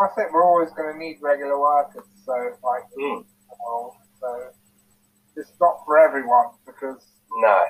I 0.00 0.08
think 0.14 0.32
we're 0.32 0.44
always 0.44 0.70
going 0.72 0.92
to 0.92 0.98
need 0.98 1.18
regular 1.20 1.58
workers. 1.58 2.04
So 2.24 2.32
like, 2.62 2.84
Mm. 2.98 3.24
well, 3.64 3.96
so 4.20 4.50
it's 5.36 5.52
not 5.60 5.84
for 5.84 5.98
everyone 5.98 6.50
because 6.66 7.02
No. 7.38 7.66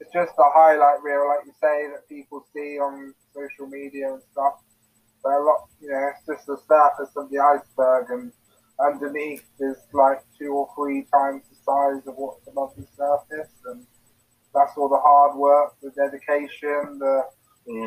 it's 0.00 0.12
just 0.12 0.32
a 0.38 0.50
highlight 0.50 1.02
reel, 1.02 1.28
like 1.28 1.46
you 1.46 1.52
say, 1.60 1.88
that 1.88 2.08
people 2.08 2.46
see 2.52 2.78
on 2.78 3.14
social 3.34 3.66
media 3.66 4.12
and 4.12 4.22
stuff. 4.32 4.60
But 5.22 5.34
a 5.34 5.38
lot, 5.40 5.68
you 5.80 5.90
know, 5.90 6.08
it's 6.08 6.26
just 6.26 6.46
the 6.46 6.56
surface 6.68 7.14
of 7.16 7.30
the 7.30 7.38
iceberg, 7.38 8.10
and 8.10 8.32
underneath 8.80 9.44
is 9.60 9.76
like 9.92 10.24
two 10.36 10.52
or 10.52 10.68
three 10.74 11.06
times 11.14 11.44
the 11.48 11.54
size 11.54 12.06
of 12.08 12.16
what's 12.16 12.46
above 12.48 12.74
the 12.76 12.86
surface, 12.96 13.52
and 13.66 13.86
that's 14.52 14.76
all 14.76 14.88
the 14.88 14.98
hard 14.98 15.36
work, 15.36 15.76
the 15.80 15.90
dedication, 15.90 16.98
the 16.98 17.24
Mm. 17.68 17.86